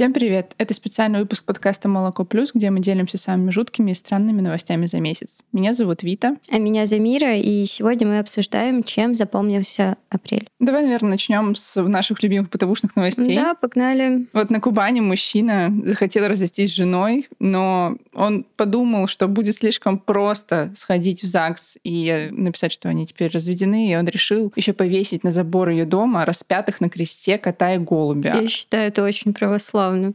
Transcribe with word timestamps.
Всем 0.00 0.14
привет! 0.14 0.54
Это 0.56 0.72
специальный 0.72 1.20
выпуск 1.20 1.44
подкаста 1.44 1.86
«Молоко 1.86 2.24
плюс», 2.24 2.52
где 2.54 2.70
мы 2.70 2.80
делимся 2.80 3.18
самыми 3.18 3.50
жуткими 3.50 3.90
и 3.90 3.94
странными 3.94 4.40
новостями 4.40 4.86
за 4.86 4.98
месяц. 4.98 5.42
Меня 5.52 5.74
зовут 5.74 6.02
Вита. 6.02 6.36
А 6.50 6.56
меня 6.56 6.86
Замира, 6.86 7.36
и 7.36 7.66
сегодня 7.66 8.06
мы 8.06 8.18
обсуждаем, 8.18 8.82
чем 8.82 9.14
запомнился 9.14 9.98
апрель. 10.08 10.48
Давай, 10.58 10.84
наверное, 10.84 11.10
начнем 11.10 11.54
с 11.54 11.78
наших 11.82 12.22
любимых 12.22 12.48
бытовушных 12.48 12.96
новостей. 12.96 13.36
Да, 13.36 13.54
погнали. 13.54 14.26
Вот 14.32 14.48
на 14.48 14.58
Кубани 14.58 15.00
мужчина 15.00 15.70
захотел 15.84 16.26
развестись 16.26 16.70
с 16.70 16.76
женой, 16.76 17.28
но 17.38 17.98
он 18.14 18.46
подумал, 18.56 19.06
что 19.06 19.28
будет 19.28 19.56
слишком 19.56 19.98
просто 19.98 20.72
сходить 20.78 21.22
в 21.22 21.26
ЗАГС 21.26 21.76
и 21.84 22.30
написать, 22.30 22.72
что 22.72 22.88
они 22.88 23.06
теперь 23.06 23.30
разведены, 23.30 23.92
и 23.92 23.96
он 23.96 24.08
решил 24.08 24.50
еще 24.56 24.72
повесить 24.72 25.24
на 25.24 25.30
забор 25.30 25.68
ее 25.68 25.84
дома 25.84 26.24
распятых 26.24 26.80
на 26.80 26.88
кресте 26.88 27.36
кота 27.36 27.74
и 27.74 27.78
голубя. 27.78 28.34
Я 28.34 28.48
считаю, 28.48 28.88
это 28.88 29.04
очень 29.04 29.34
православно 29.34 29.89
забавно. 29.90 30.14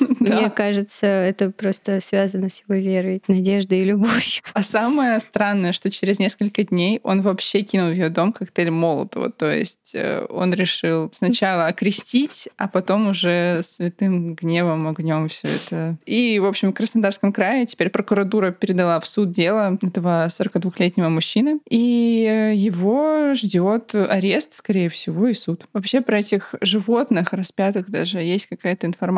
Мне 0.20 0.50
кажется, 0.50 1.06
это 1.06 1.50
просто 1.50 2.00
связано 2.00 2.48
с 2.48 2.62
его 2.66 2.80
верой, 2.80 3.22
надеждой 3.28 3.80
и 3.80 3.84
любовью. 3.84 4.42
А 4.52 4.62
самое 4.62 5.18
странное, 5.20 5.72
что 5.72 5.90
через 5.90 6.18
несколько 6.18 6.64
дней 6.64 7.00
он 7.02 7.22
вообще 7.22 7.62
кинул 7.62 7.88
в 7.88 7.92
ее 7.92 8.08
дом 8.08 8.32
коктейль 8.32 8.70
Молотова. 8.70 9.30
То 9.30 9.50
есть 9.50 9.94
э, 9.94 10.26
он 10.28 10.52
решил 10.54 11.10
сначала 11.14 11.66
окрестить, 11.66 12.48
а 12.56 12.68
потом 12.68 13.08
уже 13.08 13.62
святым 13.62 14.34
гневом, 14.34 14.88
огнем 14.88 15.28
все 15.28 15.48
это. 15.48 15.96
И, 16.06 16.38
в 16.38 16.46
общем, 16.46 16.70
в 16.70 16.74
Краснодарском 16.74 17.32
крае 17.32 17.66
теперь 17.66 17.90
прокуратура 17.90 18.50
передала 18.50 18.98
в 19.00 19.06
суд 19.06 19.30
дело 19.30 19.78
этого 19.80 20.26
42-летнего 20.26 21.08
мужчины. 21.08 21.60
И 21.68 22.52
его 22.54 23.34
ждет 23.34 23.94
арест, 23.94 24.54
скорее 24.54 24.88
всего, 24.88 25.28
и 25.28 25.34
суд. 25.34 25.66
Вообще 25.72 26.00
про 26.00 26.18
этих 26.18 26.54
животных 26.60 27.32
распятых 27.32 27.90
даже 27.90 28.18
есть 28.18 28.46
какая-то 28.46 28.86
информация 28.86 29.09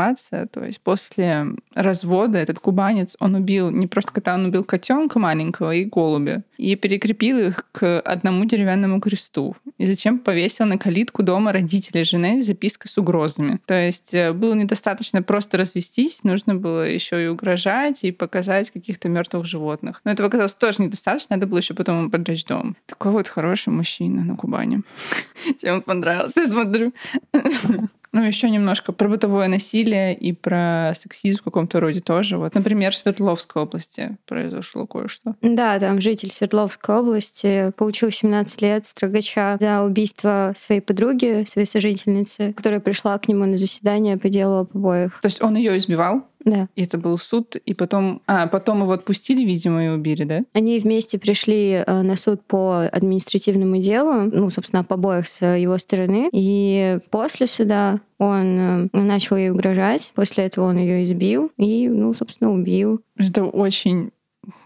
то 0.47 0.65
есть 0.65 0.81
после 0.81 1.47
развода 1.75 2.39
этот 2.39 2.59
кубанец, 2.59 3.17
он 3.21 3.35
убил 3.35 3.71
не 3.71 3.87
просто 3.87 4.13
кота, 4.13 4.35
он 4.35 4.47
убил 4.47 4.65
котенка 4.65 5.19
маленького 5.19 5.73
и 5.75 5.85
голубя. 5.85 6.43
И 6.57 6.77
перекрепил 6.77 7.39
их 7.39 7.67
к 7.73 8.01
одному 8.01 8.45
деревянному 8.45 9.01
кресту. 9.01 9.57
И 9.79 9.87
зачем 9.87 10.19
повесил 10.19 10.67
на 10.67 10.79
калитку 10.79 11.23
дома 11.23 11.53
родителей 11.53 12.05
жены 12.05 12.43
запиской 12.43 12.91
с 12.91 12.99
угрозами. 12.99 13.61
То 13.67 13.75
есть 13.75 14.15
э, 14.15 14.33
было 14.33 14.55
недостаточно 14.55 15.23
просто 15.23 15.59
развестись, 15.59 16.25
нужно 16.25 16.55
было 16.55 16.83
еще 16.83 17.25
и 17.25 17.29
угрожать, 17.29 18.05
и 18.05 18.13
показать 18.13 18.71
каких-то 18.71 19.09
мертвых 19.09 19.47
животных. 19.47 20.01
Но 20.05 20.13
этого 20.13 20.29
оказалось 20.29 20.55
тоже 20.55 20.83
недостаточно, 20.83 21.37
надо 21.37 21.47
было 21.47 21.59
еще 21.59 21.75
потом 21.75 22.11
ему 22.11 22.11
дом. 22.49 22.77
Такой 22.87 23.13
вот 23.13 23.29
хороший 23.29 23.71
мужчина 23.71 24.25
на 24.25 24.37
Кубани. 24.37 24.83
Он 25.65 25.83
понравился, 25.83 26.41
я 26.41 26.49
смотрю. 26.49 26.93
Ну, 28.13 28.23
еще 28.23 28.51
немножко 28.51 28.93
про 28.93 29.09
бытовое 29.09 29.49
насилие 29.49 30.15
и 30.15 30.33
про 30.33 30.93
сексизм 30.95 31.41
в 31.41 31.43
каком-то 31.45 31.81
роде 31.81 32.01
тоже. 32.01 32.37
Вот, 32.37 32.55
например, 32.55 32.93
в 32.93 32.97
Свердловской 32.97 33.63
области 33.63 34.19
произошло 34.27 34.87
кое-что. 34.87 35.35
Да, 35.41 35.79
там 35.79 36.01
житель 36.01 36.31
Свердловской 36.31 36.97
области 36.97 37.73
получил 37.77 38.11
17 38.11 38.61
лет 38.61 38.87
строгача 38.87 39.57
за 39.59 39.83
убийство 39.83 40.53
своей 40.57 40.83
подруги, 40.83 41.45
своей 41.47 41.67
сожительницы, 41.67 42.53
которая 42.53 42.81
пришла 42.81 43.19
к 43.19 43.29
нему 43.29 43.47
на 43.47 43.57
заседание 43.57 44.19
по 44.19 44.29
делу 44.29 44.57
об 44.61 44.77
обоих. 44.77 45.19
То 45.23 45.27
есть 45.29 45.43
он 45.43 45.57
ее 45.57 45.77
избивал? 45.79 46.27
Да. 46.45 46.69
И 46.77 46.85
это 46.85 46.99
был 46.99 47.19
суд, 47.19 47.57
и 47.57 47.75
потом... 47.75 48.23
А, 48.27 48.47
потом 48.47 48.83
его 48.83 48.93
отпустили, 48.93 49.45
видимо, 49.45 49.85
и 49.85 49.89
убили, 49.89 50.25
да? 50.25 50.43
Они 50.53 50.79
вместе 50.79 51.19
пришли 51.19 51.83
э, 51.87 52.03
на 52.03 52.17
суд 52.17 52.43
по 52.43 52.81
административному 52.81 53.79
делу, 53.79 54.31
ну, 54.33 54.51
собственно, 54.51 54.85
по 54.85 54.95
обоих 54.95 55.27
с 55.27 55.45
его 55.45 55.79
стороны. 55.79 56.29
И 56.33 56.99
после 57.11 57.47
суда 57.47 58.01
он 58.19 58.59
э, 58.59 58.89
начал 58.93 59.37
ей 59.37 59.51
угрожать. 59.51 60.13
После 60.15 60.45
этого 60.45 60.67
он 60.67 60.79
ее 60.79 61.05
избил 61.05 61.51
и, 61.57 61.89
ну, 61.89 62.15
собственно, 62.15 62.53
убил. 62.53 63.03
Это 63.17 63.45
очень 63.45 64.11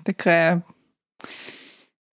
такая 0.05 0.63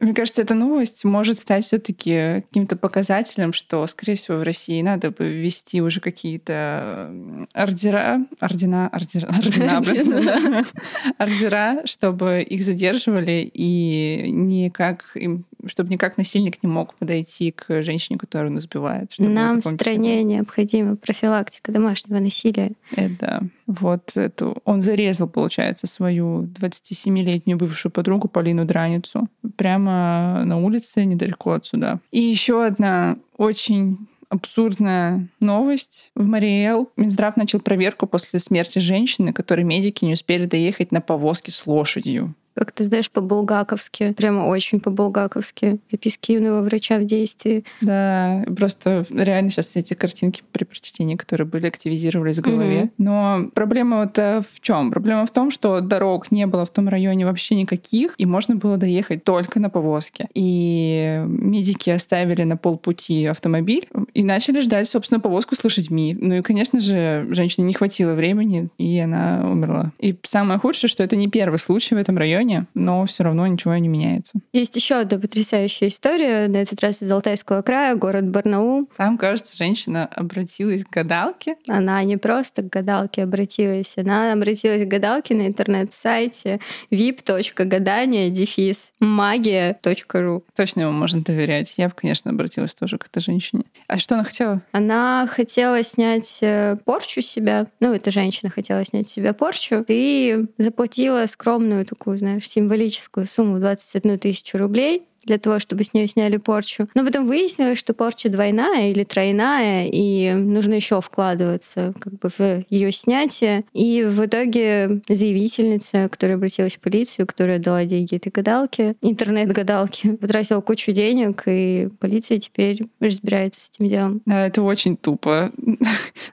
мне 0.02 0.16
кажется, 0.16 0.42
эта 0.42 0.56
новость 0.56 1.06
может 1.06 1.38
стать 1.38 1.64
все-таки 1.64 2.42
каким-то 2.48 2.76
показателем, 2.76 3.54
что, 3.54 3.86
скорее 3.86 4.16
всего, 4.16 4.38
в 4.38 4.44
России 4.44 4.82
надо 4.82 5.12
бы 5.12 5.30
ввести 5.30 5.80
уже 5.82 6.02
какие-то 6.02 7.14
ордера, 7.54 8.26
ордена, 8.40 8.90
ордера, 8.90 9.28
ордена, 9.28 10.66
ордера, 11.20 11.82
чтобы 11.86 12.42
их 12.42 12.64
задерживали 12.64 13.50
и 13.54 14.26
никак 14.32 15.12
им 15.16 15.46
чтобы 15.68 15.92
никак 15.92 16.18
насильник 16.18 16.64
не 16.64 16.70
мог 16.70 16.96
подойти 16.96 17.52
к 17.52 17.82
женщине, 17.84 18.18
которую 18.18 18.52
он 18.52 18.58
избивает. 18.58 19.14
Нам 19.20 19.62
в 19.62 19.66
стране 19.66 20.24
необходима 20.24 20.96
профилактика 20.96 21.72
домашнего 21.72 22.20
насилия. 22.20 22.72
Это 22.96 23.48
вот 23.80 24.16
эту. 24.16 24.58
Он 24.66 24.82
зарезал, 24.82 25.28
получается, 25.28 25.88
свою 25.88 26.44
27-летнюю 26.44 27.58
бывшую 27.58 27.92
подругу 27.92 28.28
Полину 28.28 28.66
Драницу 28.66 29.28
прямо 29.56 30.44
на 30.46 30.60
улице 30.60 31.06
недалеко 31.06 31.54
отсюда. 31.54 32.00
И 32.12 32.22
еще 32.22 32.66
одна 32.66 33.18
очень 33.38 34.08
абсурдная 34.30 35.28
новость. 35.40 36.12
В 36.16 36.26
Мариэл 36.26 36.90
Минздрав 36.96 37.36
начал 37.36 37.60
проверку 37.60 38.08
после 38.08 38.40
смерти 38.40 38.80
женщины, 38.80 39.34
которой 39.34 39.64
медики 39.64 40.06
не 40.06 40.14
успели 40.14 40.46
доехать 40.46 40.92
на 40.92 41.02
повозке 41.02 41.52
с 41.52 41.68
лошадью 41.68 42.34
как 42.54 42.72
ты 42.72 42.84
знаешь, 42.84 43.10
по-булгаковски, 43.10 44.14
прямо 44.14 44.46
очень 44.46 44.80
по-булгаковски. 44.80 45.80
Записки 45.92 46.34
юного 46.34 46.62
врача 46.62 46.98
в 46.98 47.06
действии. 47.06 47.64
Да, 47.82 48.44
просто 48.56 49.06
реально 49.10 49.50
сейчас 49.50 49.76
эти 49.76 49.94
картинки 49.94 50.44
при 50.52 50.64
прочтении, 50.64 51.16
которые 51.16 51.48
были, 51.48 51.68
активизировались 51.68 52.40
в 52.40 52.42
голове. 52.42 52.84
Mm-hmm. 52.84 52.92
Но 52.98 53.50
проблема 53.54 54.02
вот 54.02 54.18
э, 54.18 54.42
в 54.42 54.60
чем? 54.62 54.92
Проблема 54.92 55.26
в 55.26 55.32
том, 55.32 55.52
что 55.52 55.80
дорог 55.82 56.32
не 56.32 56.46
было 56.46 56.66
в 56.66 56.70
том 56.70 56.90
районе 56.90 57.26
вообще 57.26 57.56
никаких, 57.56 58.16
и 58.18 58.26
можно 58.26 58.56
было 58.56 58.78
доехать 58.78 59.24
только 59.24 59.60
на 59.60 59.70
повозке. 59.70 60.28
И 60.34 61.24
медики 61.26 61.90
оставили 61.90 62.44
на 62.44 62.58
полпути 62.58 63.26
автомобиль 63.26 63.88
и 64.14 64.24
начали 64.24 64.62
ждать, 64.62 64.90
собственно, 64.90 65.20
повозку 65.20 65.56
с 65.56 65.64
лошадьми. 65.64 66.18
Ну 66.20 66.36
и, 66.36 66.42
конечно 66.42 66.80
же, 66.80 67.28
женщине 67.32 67.68
не 67.68 67.74
хватило 67.74 68.14
времени, 68.14 68.70
и 68.78 69.00
она 69.00 69.50
умерла. 69.50 69.92
И 70.00 70.16
самое 70.24 70.60
худшее, 70.60 70.90
что 70.90 71.04
это 71.04 71.16
не 71.16 71.30
первый 71.30 71.60
случай 71.60 71.96
в 71.96 71.98
этом 71.98 72.18
районе, 72.18 72.41
районе, 72.42 72.68
но 72.74 73.06
все 73.06 73.24
равно 73.24 73.48
ничего 73.48 73.76
не 73.78 73.88
меняется. 73.88 74.40
Есть 74.54 74.76
еще 74.76 74.96
одна 74.96 75.20
потрясающая 75.20 75.88
история, 75.88 76.48
на 76.48 76.58
этот 76.58 76.82
раз 76.82 77.02
из 77.02 77.12
Алтайского 77.12 77.62
края, 77.62 77.96
город 77.96 78.30
Барнаул. 78.30 78.90
Там, 78.98 79.18
кажется, 79.18 79.56
женщина 79.56 80.06
обратилась 80.06 80.84
к 80.84 80.90
гадалке. 80.90 81.56
Она 81.68 82.04
не 82.04 82.18
просто 82.18 82.62
к 82.62 82.70
гадалке 82.70 83.24
обратилась, 83.24 83.98
она 83.98 84.34
обратилась 84.34 84.84
к 84.84 84.88
гадалке 84.88 85.36
на 85.36 85.48
интернет-сайте 85.48 86.60
vip.гадание 86.92 88.30
дефис 88.30 88.92
магия.ру. 89.00 90.44
Точно 90.56 90.82
ему 90.82 90.92
можно 90.92 91.22
доверять. 91.22 91.74
Я 91.78 91.90
бы, 91.90 91.96
конечно, 91.96 92.32
обратилась 92.32 92.74
тоже 92.74 92.98
к 92.98 93.08
этой 93.08 93.22
женщине. 93.22 93.64
А 93.88 93.98
что 93.98 94.16
она 94.16 94.24
хотела? 94.24 94.62
Она 94.72 95.28
хотела 95.28 95.84
снять 95.84 96.40
э, 96.42 96.78
порчу 96.86 97.22
себя. 97.22 97.68
Ну, 97.80 97.94
эта 97.94 98.12
женщина 98.12 98.50
хотела 98.50 98.84
снять 98.86 99.08
себя 99.08 99.34
порчу. 99.34 99.86
И 99.88 100.46
заплатила 100.58 101.26
скромную 101.26 101.86
такую, 101.86 102.18
знаешь, 102.18 102.31
символическую 102.40 103.26
сумму 103.26 103.60
21 103.60 104.20
тысячу 104.20 104.58
рублей 104.58 105.08
для 105.26 105.38
того, 105.38 105.60
чтобы 105.60 105.84
с 105.84 105.94
нее 105.94 106.08
сняли 106.08 106.38
порчу. 106.38 106.88
Но 106.96 107.06
потом 107.06 107.28
выяснилось, 107.28 107.78
что 107.78 107.94
порча 107.94 108.30
двойная 108.30 108.92
или 108.92 109.04
тройная, 109.04 109.88
и 109.88 110.32
нужно 110.34 110.76
еще 110.76 111.02
вкладываться 111.02 111.94
как 112.00 112.14
бы 112.20 112.30
в 112.30 112.64
ее 112.70 112.92
снятие. 112.92 113.66
И 113.74 114.04
в 114.04 114.26
итоге 114.26 115.02
заявительница, 115.08 116.10
которая 116.10 116.38
обратилась 116.38 116.76
в 116.76 116.80
полицию, 116.80 117.28
которая 117.28 117.60
дала 117.60 117.86
деньги 117.86 118.16
этой 118.16 118.32
гадалке, 118.32 118.96
интернет-гадалке, 119.02 120.14
потратила 120.22 120.62
кучу 120.62 120.92
денег, 120.92 121.44
и 121.46 121.90
полиция 122.00 122.40
теперь 122.40 122.84
разбирается 123.00 123.62
с 123.62 123.70
этим 123.70 123.88
делом. 123.88 124.22
Да, 124.26 124.46
это 124.46 124.62
очень 124.62 124.98
тупо. 124.98 125.52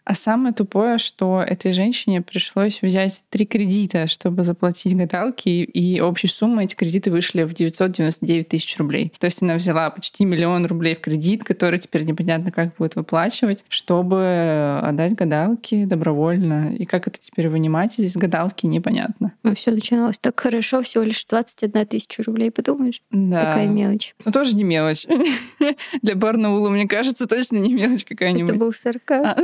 А 0.04 0.14
самое 0.14 0.54
тупое, 0.54 0.98
что 0.98 1.42
этой 1.42 1.72
женщине 1.72 2.22
пришлось 2.22 2.80
взять 2.82 3.22
три 3.30 3.46
кредита, 3.46 4.06
чтобы 4.06 4.42
заплатить 4.42 4.96
гадалке, 4.96 5.64
и 5.64 6.00
общей 6.00 6.28
суммой 6.28 6.64
эти 6.64 6.74
кредиты 6.74 7.10
вышли 7.10 7.42
в 7.42 7.54
999 7.54 8.48
тысяч 8.48 8.77
рублей. 8.78 9.12
То 9.18 9.26
есть 9.26 9.42
она 9.42 9.54
взяла 9.56 9.90
почти 9.90 10.24
миллион 10.24 10.66
рублей 10.66 10.94
в 10.94 11.00
кредит, 11.00 11.44
который 11.44 11.78
теперь 11.78 12.04
непонятно 12.04 12.50
как 12.50 12.76
будет 12.76 12.96
выплачивать, 12.96 13.64
чтобы 13.68 14.80
отдать 14.82 15.14
гадалке 15.14 15.86
добровольно. 15.86 16.74
И 16.74 16.84
как 16.84 17.06
это 17.06 17.18
теперь 17.20 17.48
вынимать 17.48 17.98
из 17.98 18.16
гадалки, 18.16 18.66
непонятно. 18.66 19.32
А 19.42 19.54
все 19.54 19.70
начиналось 19.70 20.18
так 20.18 20.38
хорошо, 20.38 20.82
всего 20.82 21.04
лишь 21.04 21.24
21 21.24 21.86
тысяча 21.86 22.22
рублей, 22.22 22.50
подумаешь? 22.50 23.02
Да. 23.10 23.44
Такая 23.44 23.66
мелочь. 23.66 24.14
Ну, 24.24 24.32
тоже 24.32 24.56
не 24.56 24.64
мелочь. 24.64 25.06
Для 26.02 26.14
Барнаула, 26.14 26.70
мне 26.70 26.86
кажется, 26.86 27.26
точно 27.26 27.56
не 27.56 27.74
мелочь 27.74 28.04
какая-нибудь. 28.04 28.50
Это 28.50 28.58
был 28.58 28.72
сарказм. 28.72 29.40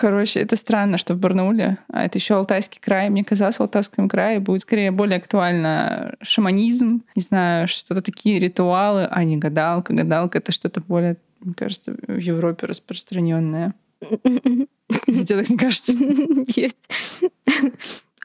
Короче, 0.00 0.40
это 0.40 0.56
странно, 0.56 0.96
что 0.96 1.12
в 1.12 1.18
Барнауле, 1.18 1.76
а 1.88 2.06
это 2.06 2.16
еще 2.16 2.34
Алтайский 2.34 2.80
край. 2.80 3.10
Мне 3.10 3.22
казалось, 3.22 3.56
в 3.56 3.60
Алтайском 3.60 4.08
крае 4.08 4.40
будет 4.40 4.62
скорее 4.62 4.92
более 4.92 5.18
актуально 5.18 6.14
шаманизм, 6.22 7.02
не 7.14 7.20
знаю, 7.20 7.68
что-то 7.68 8.00
такие 8.00 8.38
ритуалы, 8.38 9.06
а 9.10 9.22
не 9.24 9.36
гадалка. 9.36 9.92
Гадалка— 9.92 10.38
это 10.40 10.52
что-то 10.52 10.80
более, 10.80 11.18
мне 11.40 11.52
кажется, 11.52 11.94
в 12.08 12.16
Европе 12.16 12.66
распространенное. 12.66 13.74
Тебе 14.00 15.24
так 15.26 15.50
не 15.50 15.58
кажется? 15.58 15.92
Нет 15.92 16.74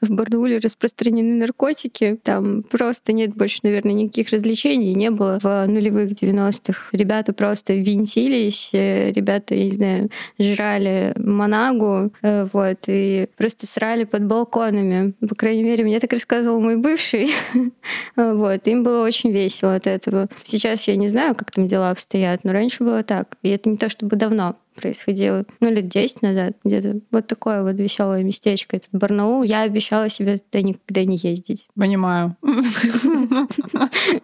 в 0.00 0.10
Барнауле 0.10 0.58
распространены 0.58 1.34
наркотики. 1.34 2.18
Там 2.22 2.62
просто 2.62 3.12
нет 3.12 3.34
больше, 3.34 3.60
наверное, 3.62 3.92
никаких 3.92 4.30
развлечений. 4.30 4.94
Не 4.94 5.10
было 5.10 5.38
в 5.42 5.66
нулевых 5.66 6.12
90-х. 6.12 6.88
Ребята 6.92 7.32
просто 7.32 7.74
винтились, 7.74 8.70
э, 8.72 9.12
ребята, 9.12 9.54
я 9.54 9.64
не 9.64 9.70
знаю, 9.70 10.10
жрали 10.38 11.12
манагу, 11.16 12.12
э, 12.22 12.46
вот, 12.52 12.78
и 12.86 13.28
просто 13.36 13.66
срали 13.66 14.04
под 14.04 14.24
балконами. 14.24 15.14
По 15.26 15.34
крайней 15.34 15.64
мере, 15.64 15.84
мне 15.84 16.00
так 16.00 16.12
рассказывал 16.12 16.60
мой 16.60 16.76
бывший. 16.76 17.30
вот, 18.16 18.66
им 18.66 18.82
было 18.82 19.04
очень 19.04 19.30
весело 19.30 19.74
от 19.74 19.86
этого. 19.86 20.28
Сейчас 20.44 20.86
я 20.88 20.96
не 20.96 21.08
знаю, 21.08 21.34
как 21.34 21.50
там 21.50 21.66
дела 21.66 21.90
обстоят, 21.90 22.44
но 22.44 22.52
раньше 22.52 22.84
было 22.84 23.02
так. 23.02 23.36
И 23.42 23.48
это 23.48 23.68
не 23.68 23.76
то 23.76 23.88
чтобы 23.88 24.16
давно 24.16 24.56
происходило, 24.76 25.44
ну, 25.60 25.70
лет 25.70 25.88
10 25.88 26.22
назад, 26.22 26.56
где-то 26.64 27.00
вот 27.10 27.26
такое 27.26 27.62
вот 27.62 27.74
веселое 27.76 28.22
местечко, 28.22 28.76
этот 28.76 28.90
Барнаул. 28.92 29.42
Я 29.42 29.62
обещала 29.62 30.08
себе 30.08 30.38
туда 30.38 30.62
никогда 30.62 31.04
не 31.04 31.16
ездить. 31.16 31.66
Понимаю. 31.74 32.36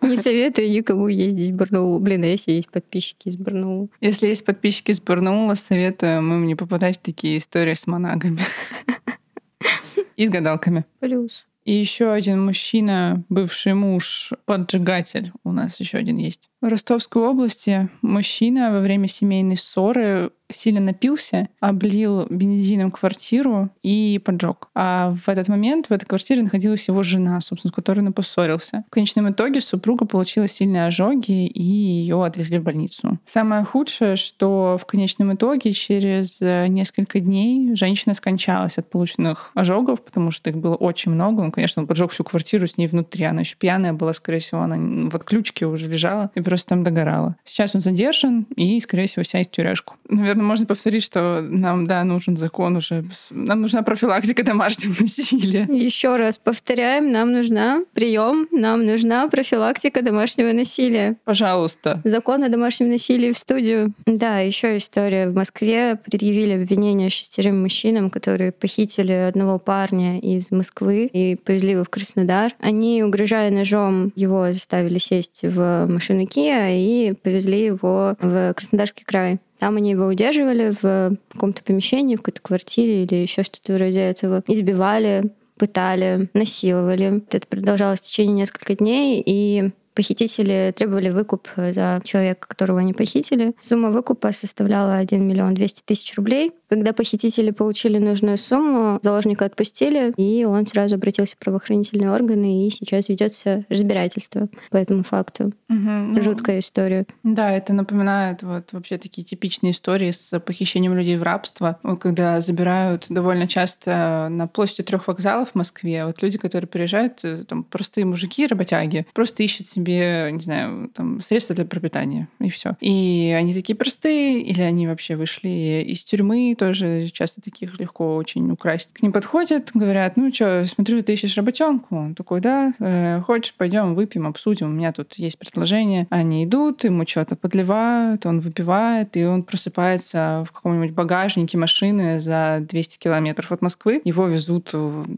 Не 0.02 0.16
советую 0.16 0.70
никому 0.70 1.08
ездить 1.08 1.50
в 1.50 1.56
Барнаул. 1.56 1.98
Блин, 1.98 2.22
а 2.24 2.26
если 2.26 2.52
есть 2.52 2.70
подписчики 2.70 3.28
из 3.28 3.36
Барнаула? 3.36 3.88
Если 4.00 4.26
есть 4.26 4.44
подписчики 4.44 4.90
из 4.90 5.00
Барнаула, 5.00 5.54
советую 5.54 6.18
им 6.18 6.46
не 6.46 6.54
попадать 6.54 6.98
в 6.98 7.02
такие 7.02 7.38
истории 7.38 7.74
с 7.74 7.86
монагами. 7.86 8.40
И 10.16 10.26
с 10.26 10.30
гадалками. 10.30 10.84
Плюс. 11.00 11.46
И 11.64 11.72
еще 11.72 12.12
один 12.12 12.44
мужчина, 12.44 13.22
бывший 13.28 13.74
муж, 13.74 14.32
поджигатель 14.46 15.32
у 15.44 15.52
нас 15.52 15.78
еще 15.78 15.98
один 15.98 16.16
есть. 16.16 16.50
В 16.60 16.66
Ростовской 16.66 17.22
области 17.22 17.88
мужчина 18.02 18.72
во 18.72 18.80
время 18.80 19.06
семейной 19.06 19.56
ссоры 19.56 20.32
сильно 20.52 20.80
напился, 20.80 21.48
облил 21.60 22.26
бензином 22.28 22.90
квартиру 22.90 23.70
и 23.82 24.20
поджег. 24.24 24.68
А 24.74 25.14
в 25.14 25.28
этот 25.28 25.48
момент 25.48 25.86
в 25.88 25.92
этой 25.92 26.06
квартире 26.06 26.42
находилась 26.42 26.88
его 26.88 27.02
жена, 27.02 27.40
собственно, 27.40 27.72
с 27.72 27.74
которой 27.74 28.00
он 28.00 28.12
поссорился. 28.12 28.84
В 28.88 28.90
конечном 28.90 29.30
итоге 29.30 29.60
супруга 29.60 30.06
получила 30.06 30.48
сильные 30.48 30.86
ожоги, 30.86 31.46
и 31.46 31.62
ее 31.62 32.24
отвезли 32.24 32.58
в 32.58 32.62
больницу. 32.62 33.18
Самое 33.26 33.64
худшее, 33.64 34.16
что 34.16 34.76
в 34.80 34.86
конечном 34.86 35.34
итоге 35.34 35.72
через 35.72 36.40
несколько 36.40 37.20
дней 37.20 37.74
женщина 37.74 38.14
скончалась 38.14 38.78
от 38.78 38.90
полученных 38.90 39.50
ожогов, 39.54 40.04
потому 40.04 40.30
что 40.30 40.50
их 40.50 40.56
было 40.56 40.74
очень 40.74 41.12
много. 41.12 41.40
Он, 41.40 41.50
конечно, 41.50 41.82
он 41.82 41.88
поджег 41.88 42.10
всю 42.10 42.24
квартиру 42.24 42.66
с 42.66 42.76
ней 42.76 42.86
внутри. 42.86 43.24
Она 43.24 43.40
еще 43.40 43.56
пьяная 43.56 43.92
была, 43.92 44.12
скорее 44.12 44.40
всего, 44.40 44.60
она 44.62 44.76
в 45.08 45.14
отключке 45.14 45.66
уже 45.66 45.88
лежала 45.88 46.30
и 46.34 46.40
просто 46.40 46.68
там 46.68 46.84
догорала. 46.84 47.36
Сейчас 47.44 47.74
он 47.74 47.80
задержан 47.80 48.46
и, 48.56 48.78
скорее 48.80 49.06
всего, 49.06 49.22
сядет 49.22 49.48
в 49.48 49.50
тюряшку. 49.52 49.94
Наверное, 50.08 50.41
можно 50.44 50.66
повторить, 50.66 51.02
что 51.04 51.40
нам, 51.40 51.86
да, 51.86 52.04
нужен 52.04 52.36
закон 52.36 52.76
уже. 52.76 53.04
Нам 53.30 53.62
нужна 53.62 53.82
профилактика 53.82 54.42
домашнего 54.42 54.94
насилия. 55.00 55.66
Еще 55.70 56.16
раз 56.16 56.38
повторяем, 56.38 57.10
нам 57.12 57.32
нужна 57.32 57.82
прием, 57.94 58.48
нам 58.50 58.84
нужна 58.84 59.28
профилактика 59.28 60.02
домашнего 60.02 60.52
насилия. 60.52 61.16
Пожалуйста. 61.24 62.00
Закон 62.04 62.42
о 62.44 62.48
домашнем 62.48 62.90
насилии 62.90 63.32
в 63.32 63.38
студию. 63.38 63.92
Да, 64.06 64.38
еще 64.38 64.76
история. 64.76 65.28
В 65.28 65.34
Москве 65.34 65.96
предъявили 65.96 66.52
обвинение 66.52 67.10
шестерым 67.10 67.62
мужчинам, 67.62 68.10
которые 68.10 68.52
похитили 68.52 69.12
одного 69.12 69.58
парня 69.58 70.18
из 70.18 70.50
Москвы 70.50 71.10
и 71.12 71.36
повезли 71.36 71.72
его 71.72 71.84
в 71.84 71.90
Краснодар. 71.90 72.52
Они, 72.60 73.02
угрожая 73.02 73.50
ножом, 73.50 74.12
его 74.16 74.52
заставили 74.52 74.98
сесть 74.98 75.40
в 75.42 75.86
машину 75.86 76.22
Kia 76.22 76.70
и 76.72 77.14
повезли 77.14 77.64
его 77.64 78.16
в 78.20 78.54
Краснодарский 78.54 79.04
край. 79.04 79.38
Там 79.62 79.76
они 79.76 79.92
его 79.92 80.06
удерживали 80.06 80.74
в 80.82 81.16
каком-то 81.32 81.62
помещении, 81.62 82.16
в 82.16 82.18
какой-то 82.18 82.42
квартире 82.42 83.04
или 83.04 83.14
еще 83.14 83.44
что-то 83.44 83.74
вроде 83.74 84.00
этого. 84.00 84.42
Избивали, 84.48 85.32
пытали, 85.56 86.28
насиловали. 86.34 87.22
Это 87.30 87.46
продолжалось 87.46 88.00
в 88.00 88.02
течение 88.02 88.34
нескольких 88.34 88.78
дней, 88.78 89.22
и 89.24 89.70
Похитители 89.94 90.72
требовали 90.74 91.10
выкуп 91.10 91.48
за 91.54 92.00
человека, 92.02 92.48
которого 92.48 92.80
они 92.80 92.94
похитили. 92.94 93.54
Сумма 93.60 93.90
выкупа 93.90 94.32
составляла 94.32 94.96
1 94.96 95.22
миллион 95.22 95.52
200 95.52 95.82
тысяч 95.84 96.14
рублей. 96.16 96.52
Когда 96.72 96.94
похитители 96.94 97.50
получили 97.50 97.98
нужную 97.98 98.38
сумму, 98.38 98.98
заложника 99.02 99.44
отпустили, 99.44 100.14
и 100.16 100.46
он 100.46 100.66
сразу 100.66 100.94
обратился 100.94 101.36
в 101.36 101.38
правоохранительные 101.38 102.10
органы, 102.10 102.66
и 102.66 102.70
сейчас 102.70 103.10
ведется 103.10 103.66
разбирательство 103.68 104.48
по 104.70 104.78
этому 104.78 105.02
факту. 105.02 105.52
Угу, 105.68 106.22
Жуткая 106.22 106.60
история. 106.60 107.04
Да, 107.24 107.50
это 107.52 107.74
напоминает 107.74 108.42
вот 108.42 108.72
вообще 108.72 108.96
такие 108.96 109.22
типичные 109.22 109.72
истории 109.72 110.12
с 110.12 110.40
похищением 110.40 110.94
людей 110.94 111.18
в 111.18 111.22
рабство, 111.22 111.78
когда 112.00 112.40
забирают 112.40 113.04
довольно 113.10 113.46
часто 113.46 114.28
на 114.30 114.46
площади 114.46 114.84
трех 114.84 115.08
вокзалов 115.08 115.50
в 115.50 115.54
Москве. 115.54 116.06
Вот 116.06 116.22
люди, 116.22 116.38
которые 116.38 116.68
приезжают, 116.68 117.22
э, 117.22 117.44
там 117.46 117.64
простые 117.64 118.06
мужики, 118.06 118.46
работяги, 118.46 119.06
просто 119.12 119.42
ищут 119.42 119.68
себе, 119.68 120.30
не 120.32 120.40
знаю, 120.40 120.90
там 120.94 121.20
средства 121.20 121.54
для 121.54 121.66
пропитания 121.66 122.28
и 122.40 122.48
все. 122.48 122.76
И 122.80 123.36
они 123.36 123.52
такие 123.52 123.76
простые, 123.76 124.40
или 124.40 124.62
они 124.62 124.86
вообще 124.86 125.16
вышли 125.16 125.84
из 125.86 126.02
тюрьмы, 126.02 126.56
тоже 126.62 127.08
часто 127.08 127.40
таких 127.40 127.80
легко 127.80 128.14
очень 128.14 128.48
украсть. 128.52 128.92
К 128.92 129.02
ним 129.02 129.10
подходят, 129.10 129.72
говорят, 129.74 130.16
ну 130.16 130.32
что, 130.32 130.64
смотрю, 130.64 131.02
ты 131.02 131.14
ищешь 131.14 131.36
работенку. 131.36 131.96
Он 131.96 132.14
такой, 132.14 132.40
да, 132.40 132.72
э, 132.78 133.20
хочешь, 133.22 133.52
пойдем 133.54 133.94
выпьем, 133.94 134.28
обсудим, 134.28 134.68
у 134.68 134.72
меня 134.72 134.92
тут 134.92 135.14
есть 135.14 135.38
предложение. 135.38 136.06
Они 136.10 136.44
идут, 136.44 136.84
ему 136.84 137.04
что-то 137.04 137.34
подливают, 137.34 138.26
он 138.26 138.38
выпивает, 138.38 139.16
и 139.16 139.24
он 139.24 139.42
просыпается 139.42 140.44
в 140.48 140.52
каком-нибудь 140.52 140.92
багажнике 140.92 141.58
машины 141.58 142.20
за 142.20 142.58
200 142.60 142.98
километров 142.98 143.50
от 143.50 143.60
Москвы. 143.60 144.00
Его 144.04 144.28
везут 144.28 144.66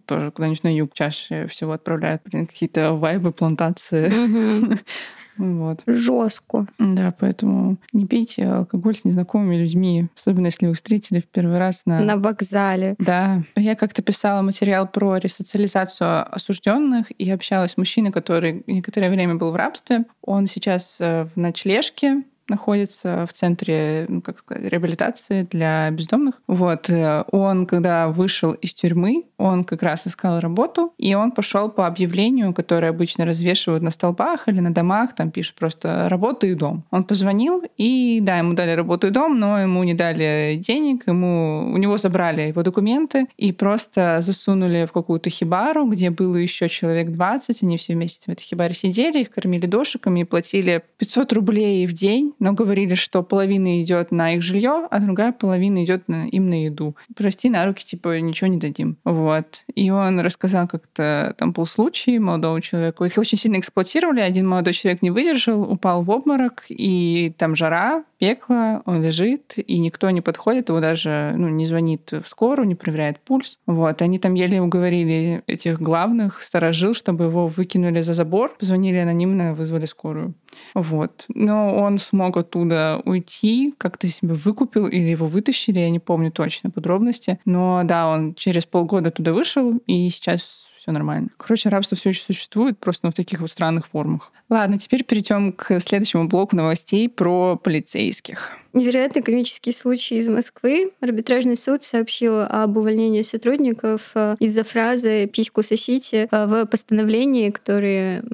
тоже 0.06 0.30
куда-нибудь 0.30 0.64
на 0.64 0.74
юг 0.74 0.94
чаще 0.94 1.46
всего 1.48 1.72
отправляют, 1.72 2.22
блин, 2.24 2.46
какие-то 2.46 2.94
вайбы, 2.94 3.32
плантации. 3.32 4.10
Вот. 5.36 5.82
Жестко. 5.86 6.66
Да, 6.78 7.14
поэтому 7.18 7.78
не 7.92 8.06
пейте 8.06 8.46
алкоголь 8.46 8.94
с 8.94 9.04
незнакомыми 9.04 9.56
людьми, 9.56 10.08
особенно 10.16 10.46
если 10.46 10.66
вы 10.66 10.74
встретили 10.74 11.20
в 11.20 11.26
первый 11.26 11.58
раз 11.58 11.82
на... 11.86 12.00
На 12.00 12.16
вокзале. 12.16 12.96
Да. 12.98 13.42
Я 13.56 13.74
как-то 13.74 14.02
писала 14.02 14.42
материал 14.42 14.86
про 14.86 15.16
ресоциализацию 15.16 16.34
осужденных 16.34 17.10
и 17.18 17.30
общалась 17.30 17.72
с 17.72 17.76
мужчиной, 17.76 18.12
который 18.12 18.62
некоторое 18.66 19.10
время 19.10 19.34
был 19.36 19.50
в 19.50 19.56
рабстве. 19.56 20.04
Он 20.22 20.46
сейчас 20.46 20.96
э, 21.00 21.26
в 21.34 21.36
ночлежке, 21.36 22.22
находится 22.48 23.26
в 23.26 23.32
центре, 23.32 24.06
ну, 24.08 24.20
как 24.20 24.38
сказать, 24.38 24.64
реабилитации 24.64 25.42
для 25.42 25.90
бездомных. 25.90 26.40
Вот. 26.46 26.90
Э, 26.90 27.24
он, 27.30 27.66
когда 27.66 28.08
вышел 28.08 28.52
из 28.52 28.74
тюрьмы, 28.74 29.24
он 29.38 29.64
как 29.64 29.82
раз 29.82 30.06
искал 30.06 30.40
работу, 30.40 30.92
и 30.98 31.14
он 31.14 31.32
пошел 31.32 31.70
по 31.70 31.86
объявлению, 31.86 32.52
которое 32.52 32.88
обычно 32.88 33.24
развешивают 33.24 33.82
на 33.82 33.90
столбах 33.90 34.48
или 34.48 34.60
на 34.60 34.72
домах, 34.72 35.14
там 35.14 35.30
пишут 35.30 35.56
просто 35.56 36.08
«работа 36.08 36.46
и 36.46 36.54
дом». 36.54 36.84
Он 36.90 37.04
позвонил, 37.04 37.62
и 37.76 38.20
да, 38.22 38.38
ему 38.38 38.54
дали 38.54 38.72
работу 38.72 39.06
и 39.06 39.10
дом, 39.10 39.38
но 39.38 39.60
ему 39.60 39.82
не 39.84 39.94
дали 39.94 40.60
денег, 40.64 41.06
ему, 41.06 41.72
у 41.72 41.76
него 41.76 41.98
забрали 41.98 42.42
его 42.42 42.62
документы 42.62 43.26
и 43.36 43.52
просто 43.52 44.18
засунули 44.20 44.86
в 44.86 44.92
какую-то 44.92 45.30
хибару, 45.30 45.86
где 45.86 46.10
было 46.10 46.36
еще 46.36 46.68
человек 46.68 47.10
20, 47.10 47.62
они 47.62 47.76
все 47.76 47.94
вместе 47.94 48.24
в 48.26 48.32
этой 48.32 48.42
хибаре 48.42 48.74
сидели, 48.74 49.20
их 49.20 49.30
кормили 49.30 49.66
дошиками 49.66 50.20
и 50.20 50.24
платили 50.24 50.82
500 50.98 51.32
рублей 51.32 51.86
в 51.86 51.92
день 51.92 52.33
но 52.38 52.52
говорили, 52.52 52.94
что 52.94 53.22
половина 53.22 53.82
идет 53.82 54.10
на 54.10 54.34
их 54.34 54.42
жилье, 54.42 54.86
а 54.90 55.00
другая 55.00 55.32
половина 55.32 55.84
идет 55.84 56.08
на, 56.08 56.28
им 56.28 56.48
на 56.48 56.64
еду. 56.64 56.96
Прости, 57.16 57.50
на 57.50 57.64
руки, 57.66 57.84
типа, 57.84 58.20
ничего 58.20 58.48
не 58.48 58.58
дадим. 58.58 58.96
Вот. 59.04 59.64
И 59.74 59.90
он 59.90 60.20
рассказал 60.20 60.68
как-то, 60.68 61.34
там 61.38 61.52
был 61.52 61.66
случай 61.66 62.18
молодого 62.18 62.60
человека. 62.60 63.04
Их 63.04 63.18
очень 63.18 63.38
сильно 63.38 63.58
эксплуатировали. 63.58 64.20
Один 64.20 64.48
молодой 64.48 64.72
человек 64.72 65.02
не 65.02 65.10
выдержал, 65.10 65.62
упал 65.62 66.02
в 66.02 66.10
обморок, 66.10 66.64
и 66.68 67.34
там 67.38 67.56
жара, 67.56 68.04
пекло, 68.18 68.82
он 68.86 69.02
лежит, 69.02 69.54
и 69.56 69.78
никто 69.78 70.10
не 70.10 70.20
подходит, 70.20 70.68
его 70.68 70.80
даже 70.80 71.34
ну, 71.36 71.48
не 71.48 71.66
звонит 71.66 72.10
в 72.12 72.26
скорую, 72.26 72.66
не 72.66 72.74
проверяет 72.74 73.20
пульс. 73.20 73.58
Вот. 73.66 74.00
Они 74.02 74.18
там 74.18 74.34
еле 74.34 74.60
уговорили 74.60 75.42
этих 75.46 75.80
главных, 75.80 76.42
сторожил, 76.42 76.94
чтобы 76.94 77.24
его 77.24 77.46
выкинули 77.46 78.00
за 78.00 78.14
забор, 78.14 78.56
позвонили 78.58 78.96
анонимно, 78.96 79.54
вызвали 79.54 79.86
скорую. 79.86 80.34
Вот. 80.74 81.24
Но 81.28 81.76
он 81.76 81.98
смог 81.98 82.36
оттуда 82.36 83.00
уйти, 83.04 83.74
как-то 83.78 84.08
себя 84.08 84.34
выкупил 84.34 84.86
или 84.86 85.08
его 85.08 85.26
вытащили, 85.26 85.78
я 85.78 85.90
не 85.90 86.00
помню 86.00 86.30
точно 86.30 86.70
подробности. 86.70 87.38
Но 87.44 87.82
да, 87.84 88.08
он 88.08 88.34
через 88.34 88.66
полгода 88.66 89.10
туда 89.10 89.32
вышел, 89.32 89.78
и 89.86 90.08
сейчас 90.10 90.64
все 90.84 90.92
нормально. 90.92 91.30
Короче, 91.38 91.70
рабство 91.70 91.96
все 91.96 92.10
еще 92.10 92.22
существует, 92.22 92.78
просто 92.78 93.10
в 93.10 93.14
таких 93.14 93.40
вот 93.40 93.50
странных 93.50 93.86
формах. 93.86 94.32
Ладно, 94.54 94.78
теперь 94.78 95.02
перейдем 95.02 95.50
к 95.50 95.80
следующему 95.80 96.28
блоку 96.28 96.54
новостей 96.54 97.08
про 97.08 97.56
полицейских. 97.56 98.52
Невероятный 98.72 99.22
комический 99.22 99.72
случай 99.72 100.16
из 100.16 100.28
Москвы. 100.28 100.92
Арбитражный 101.00 101.56
суд 101.56 101.82
сообщил 101.82 102.40
об 102.40 102.76
увольнении 102.76 103.22
сотрудников 103.22 104.10
э, 104.14 104.34
из-за 104.40 104.64
фразы 104.64 105.26
«письку 105.26 105.62
сосите» 105.62 106.28
э, 106.30 106.46
в 106.46 106.66
постановлении, 106.66 107.50
которое 107.50 108.24